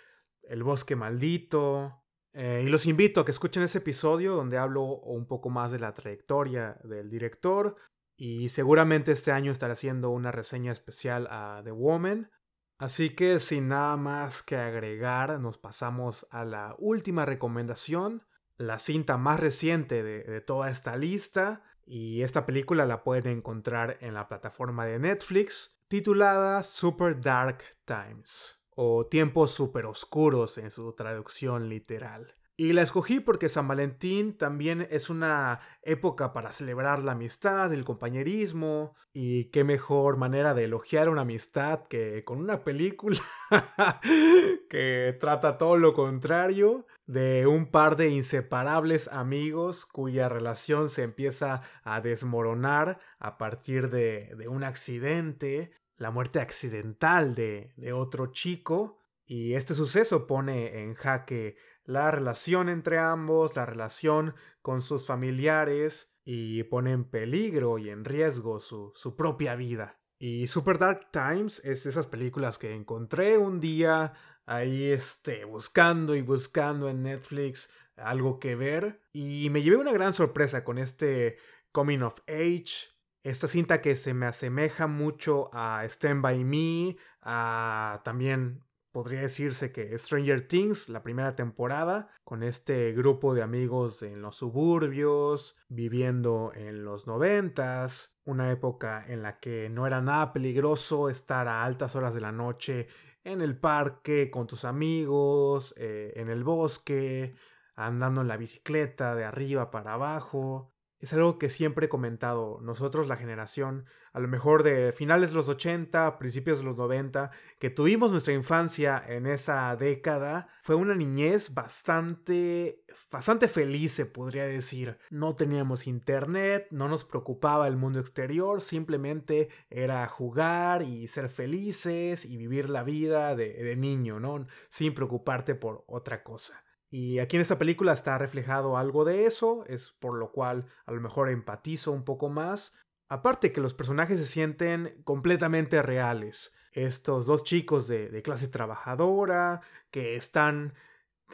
El 0.43 0.63
Bosque 0.63 0.95
Maldito. 0.95 2.05
Eh, 2.31 2.63
y 2.65 2.69
los 2.69 2.85
invito 2.85 3.19
a 3.19 3.25
que 3.25 3.31
escuchen 3.31 3.63
ese 3.63 3.79
episodio 3.79 4.35
donde 4.35 4.57
hablo 4.57 4.83
un 4.83 5.27
poco 5.27 5.49
más 5.49 5.71
de 5.71 5.79
la 5.79 5.93
trayectoria 5.93 6.79
del 6.83 7.09
director. 7.09 7.75
Y 8.15 8.49
seguramente 8.49 9.11
este 9.11 9.31
año 9.33 9.51
estaré 9.51 9.73
haciendo 9.73 10.09
una 10.09 10.31
reseña 10.31 10.71
especial 10.71 11.27
a 11.29 11.61
The 11.63 11.71
Woman. 11.71 12.31
Así 12.77 13.09
que 13.09 13.39
sin 13.39 13.67
nada 13.67 13.97
más 13.97 14.41
que 14.41 14.55
agregar, 14.55 15.37
nos 15.41 15.57
pasamos 15.57 16.27
a 16.31 16.45
la 16.45 16.75
última 16.79 17.25
recomendación, 17.25 18.23
la 18.57 18.79
cinta 18.79 19.17
más 19.17 19.41
reciente 19.41 20.01
de, 20.01 20.39
toda 20.39 20.71
esta 20.71 20.95
lista, 20.95 21.61
y 21.85 22.21
esta 22.21 22.45
película 22.45 22.85
la 22.85 23.03
pueden 23.03 23.27
encontrar 23.27 23.97
en 23.99 24.13
la 24.13 24.29
plataforma 24.29 24.85
de 24.85 24.97
Netflix, 24.99 25.78
titulada 25.89 26.61
Super 26.61 27.19
Dark 27.19 27.63
Times, 27.83 28.61
o 28.75 29.07
Tiempos 29.07 29.51
Super 29.51 29.87
Oscuros 29.87 30.59
en 30.59 30.69
su 30.69 30.93
traducción 30.93 31.67
literal. 31.67 32.35
Y 32.55 32.73
la 32.73 32.83
escogí 32.83 33.19
porque 33.19 33.49
San 33.49 33.67
Valentín 33.67 34.37
también 34.37 34.85
es 34.91 35.09
una 35.09 35.61
época 35.81 36.31
para 36.31 36.51
celebrar 36.51 37.03
la 37.03 37.13
amistad, 37.13 37.73
el 37.73 37.85
compañerismo. 37.85 38.95
Y 39.13 39.45
qué 39.45 39.63
mejor 39.63 40.17
manera 40.17 40.53
de 40.53 40.65
elogiar 40.65 41.09
una 41.09 41.21
amistad 41.21 41.87
que 41.87 42.23
con 42.25 42.37
una 42.37 42.63
película 42.63 43.21
que 44.69 45.17
trata 45.19 45.57
todo 45.57 45.77
lo 45.77 45.93
contrario 45.93 46.85
de 47.09 47.47
un 47.47 47.71
par 47.71 47.95
de 47.95 48.09
inseparables 48.09 49.07
amigos 49.07 49.87
cuya 49.87 50.29
relación 50.29 50.89
se 50.89 51.01
empieza 51.01 51.63
a 51.83 52.01
desmoronar 52.01 52.99
a 53.17 53.39
partir 53.39 53.89
de, 53.89 54.35
un 54.47 54.63
accidente, 54.63 55.71
la 55.97 56.11
muerte 56.11 56.39
accidental 56.39 57.33
de, 57.33 57.73
de 57.77 57.93
otro 57.93 58.27
chico. 58.27 58.99
Y 59.25 59.55
este 59.55 59.73
suceso 59.73 60.27
pone 60.27 60.83
en 60.83 60.93
jaque 60.93 61.57
la 61.83 62.11
relación 62.11 62.69
entre 62.69 62.99
ambos, 62.99 63.55
la 63.55 63.65
relación 63.65 64.35
con 64.61 64.83
sus 64.83 65.07
familiares 65.07 66.13
y 66.23 66.61
pone 66.65 66.91
en 66.91 67.05
peligro 67.05 67.79
y 67.79 67.89
en 67.89 68.05
riesgo 68.05 68.59
su, 68.59 68.93
propia 69.17 69.55
vida. 69.55 69.99
Y 70.19 70.45
Super 70.45 70.77
Dark 70.77 71.09
Times 71.11 71.59
es 71.65 71.87
esas 71.87 72.05
películas 72.05 72.59
que 72.59 72.75
encontré 72.75 73.39
un 73.39 73.59
día 73.59 74.13
ahí 74.49 74.91
este, 74.91 75.45
buscando 75.45 76.15
y 76.15 76.21
buscando 76.21 76.89
en 76.89 77.03
Netflix 77.03 77.69
algo 77.95 78.39
que 78.39 78.55
ver 78.55 79.01
y 79.13 79.49
me 79.51 79.61
llevé 79.61 79.77
una 79.77 79.91
gran 79.91 80.13
sorpresa 80.13 80.63
con 80.63 80.79
este 80.79 81.37
Coming 81.71 82.01
of 82.01 82.15
Age, 82.27 82.89
esta 83.21 83.47
cinta 83.47 83.79
que 83.79 83.95
se 83.95 84.15
me 84.15 84.25
asemeja 84.25 84.87
mucho 84.87 85.51
a 85.53 85.85
Stand 85.85 86.23
By 86.23 86.43
Me, 86.43 86.97
a 87.21 88.01
también 88.03 88.63
podría 88.91 89.21
decirse 89.21 89.71
que 89.71 89.95
Stranger 89.99 90.47
Things, 90.47 90.89
la 90.89 91.03
primera 91.03 91.35
temporada, 91.35 92.09
con 92.23 92.41
este 92.41 92.91
grupo 92.93 93.35
de 93.35 93.43
amigos 93.43 94.01
en 94.01 94.23
los 94.23 94.37
suburbios, 94.37 95.55
viviendo 95.67 96.51
en 96.55 96.83
los 96.83 97.05
noventas, 97.05 98.15
una 98.25 98.49
época 98.51 99.05
en 99.07 99.21
la 99.21 99.39
que 99.39 99.69
no 99.69 99.85
era 99.85 100.01
nada 100.01 100.33
peligroso 100.33 101.09
estar 101.09 101.47
a 101.47 101.63
altas 101.63 101.95
horas 101.95 102.15
de 102.15 102.21
la 102.21 102.31
noche 102.31 102.87
en 103.31 103.41
el 103.41 103.57
parque 103.57 104.29
con 104.31 104.47
tus 104.47 104.65
amigos, 104.65 105.73
eh, 105.77 106.13
en 106.15 106.29
el 106.29 106.43
bosque, 106.43 107.35
andando 107.75 108.21
en 108.21 108.27
la 108.27 108.37
bicicleta 108.37 109.15
de 109.15 109.25
arriba 109.25 109.71
para 109.71 109.93
abajo. 109.93 110.73
Es 110.99 111.13
algo 111.13 111.39
que 111.39 111.49
siempre 111.49 111.85
he 111.85 111.89
comentado. 111.89 112.59
Nosotros, 112.61 113.07
la 113.07 113.15
generación, 113.15 113.85
a 114.11 114.19
lo 114.19 114.27
mejor 114.27 114.63
de 114.63 114.91
finales 114.91 115.29
de 115.29 115.37
los 115.37 115.47
80, 115.47 116.19
principios 116.19 116.59
de 116.59 116.65
los 116.65 116.75
90, 116.75 117.31
que 117.57 117.69
tuvimos 117.69 118.11
nuestra 118.11 118.33
infancia 118.33 119.01
en 119.07 119.25
esa 119.25 119.73
década, 119.77 120.49
fue 120.61 120.75
una 120.75 120.95
niñez 120.95 121.53
bastante, 121.53 122.83
bastante 123.09 123.47
feliz, 123.47 123.93
se 123.93 124.05
podría 124.05 124.43
decir. 124.43 124.97
No 125.09 125.35
teníamos 125.35 125.87
internet, 125.87 126.67
no 126.71 126.89
nos 126.89 127.05
preocupaba 127.05 127.69
el 127.69 127.77
mundo 127.77 128.01
exterior, 128.01 128.61
simplemente 128.61 129.47
era 129.69 130.05
jugar 130.07 130.81
y 130.81 131.07
ser 131.07 131.29
felices 131.29 132.25
y 132.25 132.35
vivir 132.35 132.69
la 132.69 132.83
vida 132.83 133.37
de, 133.37 133.53
de 133.53 133.75
niño, 133.77 134.19
¿no? 134.19 134.47
Sin 134.67 134.93
preocuparte 134.93 135.55
por 135.55 135.85
otra 135.87 136.23
cosa. 136.23 136.61
Y 136.89 137.19
aquí 137.19 137.35
en 137.35 137.41
esta 137.41 137.59
película 137.59 137.93
está 137.93 138.17
reflejado 138.17 138.77
algo 138.77 139.05
de 139.05 139.25
eso, 139.25 139.63
es 139.67 139.91
por 139.91 140.17
lo 140.17 140.31
cual 140.31 140.65
a 140.85 140.91
lo 140.91 141.01
mejor 141.01 141.29
empatizo 141.29 141.91
un 141.91 142.03
poco 142.03 142.29
más. 142.29 142.73
Aparte 143.09 143.51
que 143.51 143.61
los 143.61 143.73
personajes 143.73 144.19
se 144.19 144.25
sienten 144.25 145.01
completamente 145.03 145.81
reales. 145.81 146.51
Estos 146.71 147.25
dos 147.25 147.43
chicos 147.43 147.87
de, 147.87 148.21
clase 148.23 148.47
trabajadora 148.47 149.61
que 149.91 150.15
están 150.15 150.73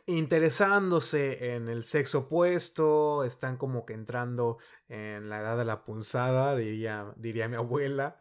interesándose 0.05 1.55
en 1.55 1.69
el 1.69 1.85
sexo 1.85 2.19
opuesto, 2.19 3.23
están 3.23 3.57
como 3.57 3.85
que 3.85 3.93
entrando 3.93 4.57
en 4.89 5.29
la 5.29 5.39
edad 5.39 5.57
de 5.57 5.65
la 5.65 5.85
punzada, 5.85 6.55
diría, 6.55 7.13
diría 7.15 7.47
mi 7.47 7.55
abuela. 7.55 8.17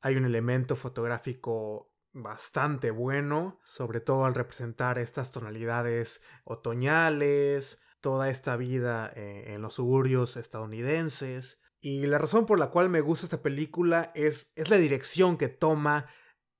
Hay 0.00 0.16
un 0.16 0.24
elemento 0.24 0.74
fotográfico 0.74 1.91
bastante 2.12 2.90
bueno, 2.90 3.60
sobre 3.64 4.00
todo 4.00 4.24
al 4.24 4.34
representar 4.34 4.98
estas 4.98 5.30
tonalidades 5.30 6.22
otoñales, 6.44 7.80
toda 8.00 8.30
esta 8.30 8.56
vida 8.56 9.12
eh, 9.14 9.54
en 9.54 9.62
los 9.62 9.74
suburbios 9.74 10.36
estadounidenses. 10.36 11.60
Y 11.80 12.06
la 12.06 12.18
razón 12.18 12.46
por 12.46 12.58
la 12.58 12.70
cual 12.70 12.88
me 12.88 13.00
gusta 13.00 13.26
esta 13.26 13.42
película 13.42 14.12
es, 14.14 14.52
es 14.54 14.70
la 14.70 14.76
dirección 14.76 15.36
que 15.36 15.48
toma 15.48 16.06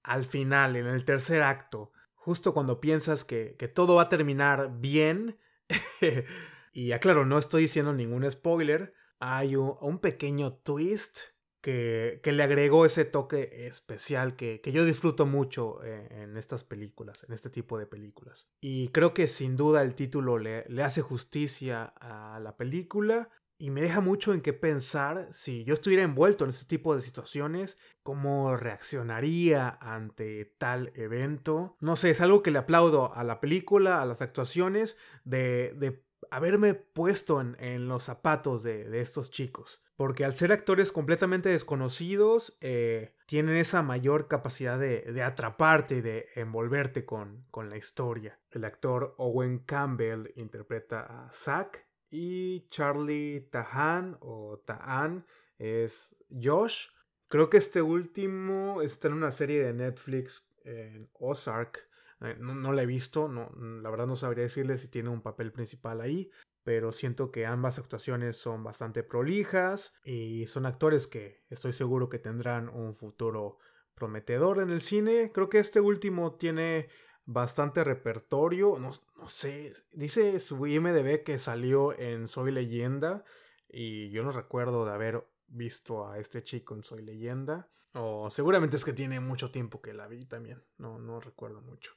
al 0.02 0.24
final, 0.24 0.74
en 0.76 0.86
el 0.86 1.04
tercer 1.04 1.42
acto, 1.42 1.92
justo 2.14 2.54
cuando 2.54 2.80
piensas 2.80 3.24
que, 3.24 3.54
que 3.56 3.68
todo 3.68 3.96
va 3.96 4.02
a 4.02 4.08
terminar 4.08 4.80
bien. 4.80 5.38
y 6.72 6.92
aclaro, 6.92 7.24
no 7.24 7.38
estoy 7.38 7.62
diciendo 7.62 7.92
ningún 7.92 8.28
spoiler, 8.28 8.94
hay 9.20 9.54
un 9.54 10.00
pequeño 10.00 10.54
twist 10.54 11.32
que, 11.62 12.20
le 12.24 12.42
agregó 12.42 12.84
ese 12.84 13.04
toque 13.04 13.66
especial 13.66 14.36
que, 14.36 14.60
yo 14.64 14.84
disfruto 14.84 15.24
mucho 15.24 15.82
eh, 15.84 16.08
en 16.22 16.36
estas 16.36 16.64
películas, 16.64 17.24
en 17.26 17.32
este 17.32 17.48
tipo 17.48 17.78
de 17.78 17.86
películas. 17.86 18.48
Y 18.60 18.88
creo 18.88 19.14
que 19.14 19.28
sin 19.28 19.56
duda 19.56 19.82
el 19.82 19.94
título 19.94 20.38
le, 20.38 20.64
le 20.68 20.82
hace 20.82 21.00
justicia 21.00 21.94
a 22.00 22.40
la 22.40 22.56
película 22.56 23.30
y 23.62 23.70
me 23.70 23.80
deja 23.80 24.00
mucho 24.00 24.34
en 24.34 24.40
qué 24.40 24.52
pensar 24.52 25.28
si 25.30 25.62
yo 25.62 25.74
estuviera 25.74 26.02
envuelto 26.02 26.42
en 26.42 26.50
este 26.50 26.64
tipo 26.64 26.96
de 26.96 27.02
situaciones, 27.02 27.78
cómo 28.02 28.56
reaccionaría 28.56 29.68
ante 29.80 30.46
tal 30.58 30.90
evento. 30.96 31.76
No 31.78 31.94
sé, 31.94 32.10
es 32.10 32.20
algo 32.20 32.42
que 32.42 32.50
le 32.50 32.58
aplaudo 32.58 33.14
a 33.14 33.22
la 33.22 33.38
película, 33.38 34.02
a 34.02 34.06
las 34.06 34.20
actuaciones, 34.20 34.96
de, 35.22 35.74
de 35.76 36.04
haberme 36.30 36.74
puesto 36.74 37.40
en, 37.40 37.88
los 37.88 38.04
zapatos 38.04 38.62
de, 38.62 39.00
estos 39.00 39.30
chicos. 39.30 39.82
Porque 39.96 40.24
al 40.24 40.32
ser 40.32 40.52
actores 40.52 40.92
completamente 40.92 41.48
desconocidos, 41.48 42.56
eh, 42.60 43.14
tienen 43.26 43.56
esa 43.56 43.82
mayor 43.82 44.28
capacidad 44.28 44.78
de, 44.78 45.22
atraparte 45.22 45.96
y 45.96 46.00
de 46.00 46.26
envolverte 46.34 47.04
con, 47.04 47.44
con, 47.50 47.70
la 47.70 47.76
historia. 47.76 48.40
El 48.50 48.64
actor 48.64 49.14
Owen 49.18 49.58
Campbell 49.58 50.32
interpreta 50.36 51.00
a 51.02 51.32
Zack 51.32 51.86
y 52.10 52.66
Charlie 52.68 53.48
Tahan 53.50 54.16
o 54.20 54.58
Tahan 54.64 55.26
es 55.58 56.16
Josh. 56.30 56.88
Creo 57.28 57.48
que 57.48 57.56
este 57.56 57.80
último 57.80 58.82
está 58.82 59.08
en 59.08 59.14
una 59.14 59.30
serie 59.30 59.64
de 59.64 59.72
Netflix 59.72 60.46
en 60.64 61.08
Ozark 61.14 61.88
eh, 62.22 62.36
no, 62.38 62.72
la 62.72 62.82
he 62.82 62.86
visto, 62.86 63.28
no, 63.28 63.50
la 63.56 63.90
verdad 63.90 64.06
no 64.06 64.16
sabría 64.16 64.44
decirle 64.44 64.78
si 64.78 64.88
tiene 64.88 65.08
un 65.08 65.22
papel 65.22 65.52
principal 65.52 66.00
ahí, 66.00 66.30
pero 66.62 66.92
siento 66.92 67.32
que 67.32 67.46
ambas 67.46 67.78
actuaciones 67.78 68.36
son 68.36 68.62
bastante 68.62 69.02
prolijas 69.02 69.94
y 70.04 70.46
son 70.46 70.66
actores 70.66 71.06
que 71.06 71.42
estoy 71.50 71.72
seguro 71.72 72.08
que 72.08 72.18
tendrán 72.18 72.68
un 72.68 72.94
futuro 72.94 73.58
prometedor 73.94 74.60
en 74.60 74.70
el 74.70 74.80
cine. 74.80 75.32
Creo 75.34 75.48
que 75.48 75.58
este 75.58 75.80
último 75.80 76.36
tiene 76.36 76.88
bastante 77.24 77.84
repertorio, 77.84 78.78
no, 78.78 78.90
no 79.16 79.28
sé, 79.28 79.72
dice 79.92 80.38
su 80.40 80.66
IMDB 80.66 81.22
que 81.24 81.38
salió 81.38 81.98
en 81.98 82.28
Soy 82.28 82.52
Leyenda 82.52 83.24
y 83.68 84.10
yo 84.10 84.22
no 84.22 84.32
recuerdo 84.32 84.84
de 84.84 84.92
haber 84.92 85.24
visto 85.52 86.08
a 86.08 86.18
este 86.18 86.42
chico 86.42 86.74
en 86.74 86.82
Soy 86.82 87.02
Leyenda. 87.02 87.68
O 87.94 88.30
seguramente 88.30 88.76
es 88.76 88.84
que 88.84 88.92
tiene 88.92 89.20
mucho 89.20 89.50
tiempo 89.50 89.80
que 89.80 89.92
la 89.92 90.08
vi 90.08 90.24
también. 90.24 90.62
No, 90.78 90.98
no 90.98 91.20
recuerdo 91.20 91.60
mucho. 91.60 91.92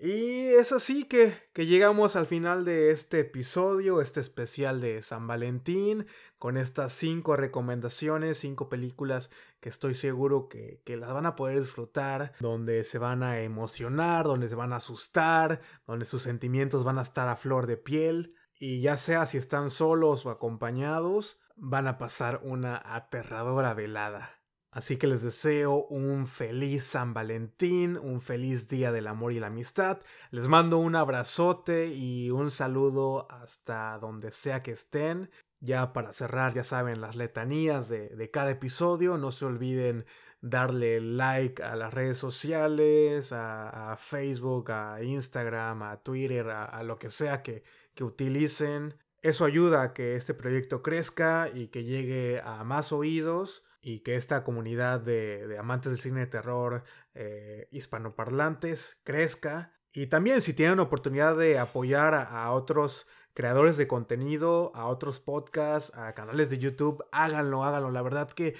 Y 0.00 0.46
es 0.50 0.70
así 0.70 1.04
que, 1.04 1.34
que, 1.52 1.66
llegamos 1.66 2.14
al 2.14 2.26
final 2.26 2.64
de 2.64 2.92
este 2.92 3.18
episodio, 3.18 4.00
este 4.00 4.20
especial 4.20 4.80
de 4.80 5.02
San 5.02 5.26
Valentín, 5.26 6.06
con 6.38 6.56
estas 6.56 6.92
cinco 6.92 7.34
recomendaciones, 7.34 8.38
cinco 8.38 8.68
películas 8.68 9.30
que 9.58 9.68
estoy 9.68 9.96
seguro 9.96 10.48
que, 10.48 10.80
que, 10.84 10.96
las 10.96 11.12
van 11.12 11.26
a 11.26 11.34
poder 11.34 11.58
disfrutar, 11.58 12.32
donde 12.38 12.84
se 12.84 12.98
van 12.98 13.24
a 13.24 13.40
emocionar, 13.40 14.24
donde 14.24 14.48
se 14.48 14.54
van 14.54 14.72
a 14.72 14.76
asustar, 14.76 15.62
donde 15.84 16.06
sus 16.06 16.22
sentimientos 16.22 16.84
van 16.84 17.00
a 17.00 17.02
estar 17.02 17.26
a 17.26 17.34
flor 17.34 17.66
de 17.66 17.76
piel. 17.76 18.36
Y 18.60 18.80
ya 18.80 18.98
sea 18.98 19.26
si 19.26 19.36
están 19.36 19.68
solos 19.68 20.26
o 20.26 20.30
acompañados, 20.30 21.40
van 21.58 21.86
a 21.86 21.98
pasar 21.98 22.40
una 22.42 22.80
aterradora 22.84 23.74
velada. 23.74 24.38
Así 24.70 24.96
que 24.96 25.06
les 25.06 25.22
deseo 25.22 25.86
un 25.86 26.26
feliz 26.26 26.84
San 26.84 27.14
Valentín, 27.14 27.96
un 27.96 28.20
feliz 28.20 28.68
día 28.68 28.92
del 28.92 29.06
amor 29.06 29.32
y 29.32 29.40
la 29.40 29.46
amistad. 29.46 30.00
Les 30.30 30.46
mando 30.46 30.78
un 30.78 30.94
abrazote 30.94 31.88
y 31.88 32.30
un 32.30 32.50
saludo 32.50 33.26
hasta 33.30 33.98
donde 33.98 34.30
sea 34.30 34.62
que 34.62 34.72
estén. 34.72 35.30
Ya 35.60 35.92
para 35.92 36.12
cerrar, 36.12 36.52
ya 36.52 36.64
saben, 36.64 37.00
las 37.00 37.16
letanías 37.16 37.88
de, 37.88 38.30
cada 38.30 38.50
episodio. 38.50 39.16
No 39.16 39.32
se 39.32 39.46
olviden 39.46 40.04
darle 40.40 41.00
like 41.00 41.62
a 41.62 41.74
las 41.74 41.92
redes 41.92 42.18
sociales, 42.18 43.32
a, 43.32 43.96
Facebook, 43.98 44.70
a 44.70 45.02
Instagram, 45.02 45.82
a 45.82 46.02
Twitter, 46.02 46.50
a, 46.50 46.82
lo 46.82 46.98
que 46.98 47.10
sea 47.10 47.42
que, 47.42 47.64
que 47.94 48.04
utilicen. 48.04 48.94
Eso 49.22 49.44
ayuda 49.44 49.82
a 49.82 49.92
que 49.92 50.14
este 50.16 50.34
proyecto 50.34 50.82
crezca 50.82 51.50
y 51.52 51.68
que 51.68 51.84
llegue 51.84 52.40
a 52.44 52.62
más 52.62 52.92
oídos 52.92 53.64
y 53.80 54.00
que 54.00 54.16
esta 54.16 54.44
comunidad 54.44 55.00
de, 55.00 55.56
amantes 55.58 55.92
del 55.92 56.00
cine 56.00 56.20
de 56.20 56.26
terror 56.26 56.84
eh, 57.14 57.68
hispanoparlantes 57.70 59.00
crezca. 59.04 59.72
Y 59.92 60.06
también 60.06 60.40
si 60.40 60.52
tienen 60.52 60.78
oportunidad 60.78 61.36
de 61.36 61.58
apoyar 61.58 62.14
a, 62.14 62.50
otros 62.52 63.06
creadores 63.34 63.76
de 63.76 63.88
contenido, 63.88 64.72
a 64.74 64.86
otros 64.86 65.20
podcasts, 65.20 65.96
a 65.96 66.12
canales 66.14 66.50
de 66.50 66.58
YouTube, 66.58 67.04
háganlo, 67.10 67.64
háganlo. 67.64 67.90
La 67.90 68.02
verdad 68.02 68.30
que, 68.30 68.56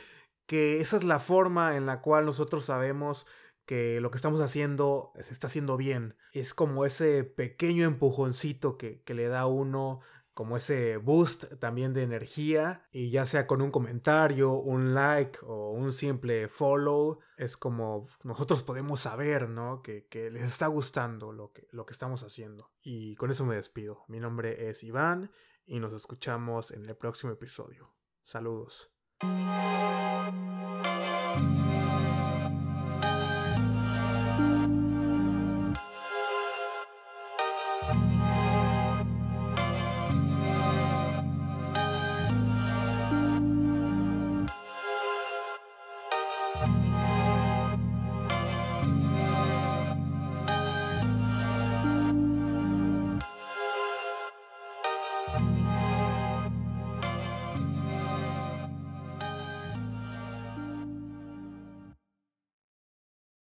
que 0.46 0.80
esa 0.80 0.96
es 0.96 1.04
la 1.04 1.20
forma 1.20 1.76
en 1.76 1.86
la 1.86 2.00
cual 2.00 2.24
nosotros 2.24 2.64
sabemos 2.64 3.26
que 3.66 4.00
lo 4.00 4.10
que 4.10 4.16
estamos 4.16 4.40
haciendo 4.40 5.12
se 5.20 5.32
está 5.32 5.48
haciendo 5.48 5.76
bien. 5.76 6.16
Es 6.32 6.54
como 6.54 6.86
ese 6.86 7.22
pequeño 7.22 7.84
empujoncito 7.84 8.78
que, 8.78 9.02
que 9.02 9.12
le 9.12 9.28
da 9.28 9.46
uno 9.46 10.00
como 10.38 10.56
ese 10.56 10.98
boost 10.98 11.46
también 11.58 11.92
de 11.92 12.04
energía 12.04 12.86
y 12.92 13.10
ya 13.10 13.26
sea 13.26 13.48
con 13.48 13.60
un 13.60 13.72
comentario, 13.72 14.52
un 14.52 14.94
like 14.94 15.36
o 15.42 15.72
un 15.72 15.92
simple 15.92 16.46
follow, 16.46 17.18
es 17.36 17.56
como 17.56 18.06
nosotros 18.22 18.62
podemos 18.62 19.00
saber, 19.00 19.48
¿no? 19.48 19.82
Que, 19.82 20.06
les 20.30 20.44
está 20.44 20.68
gustando 20.68 21.32
lo 21.32 21.52
que, 21.52 21.66
lo 21.72 21.86
que 21.86 21.92
estamos 21.92 22.22
haciendo. 22.22 22.70
Y 22.80 23.16
con 23.16 23.32
eso 23.32 23.44
me 23.46 23.56
despido. 23.56 24.04
Mi 24.06 24.20
nombre 24.20 24.70
es 24.70 24.84
Iván 24.84 25.32
y 25.66 25.80
nos 25.80 25.92
escuchamos 25.92 26.70
en 26.70 26.86
el 26.86 26.94
próximo 26.94 27.32
episodio. 27.32 27.92
Saludos. 28.22 28.92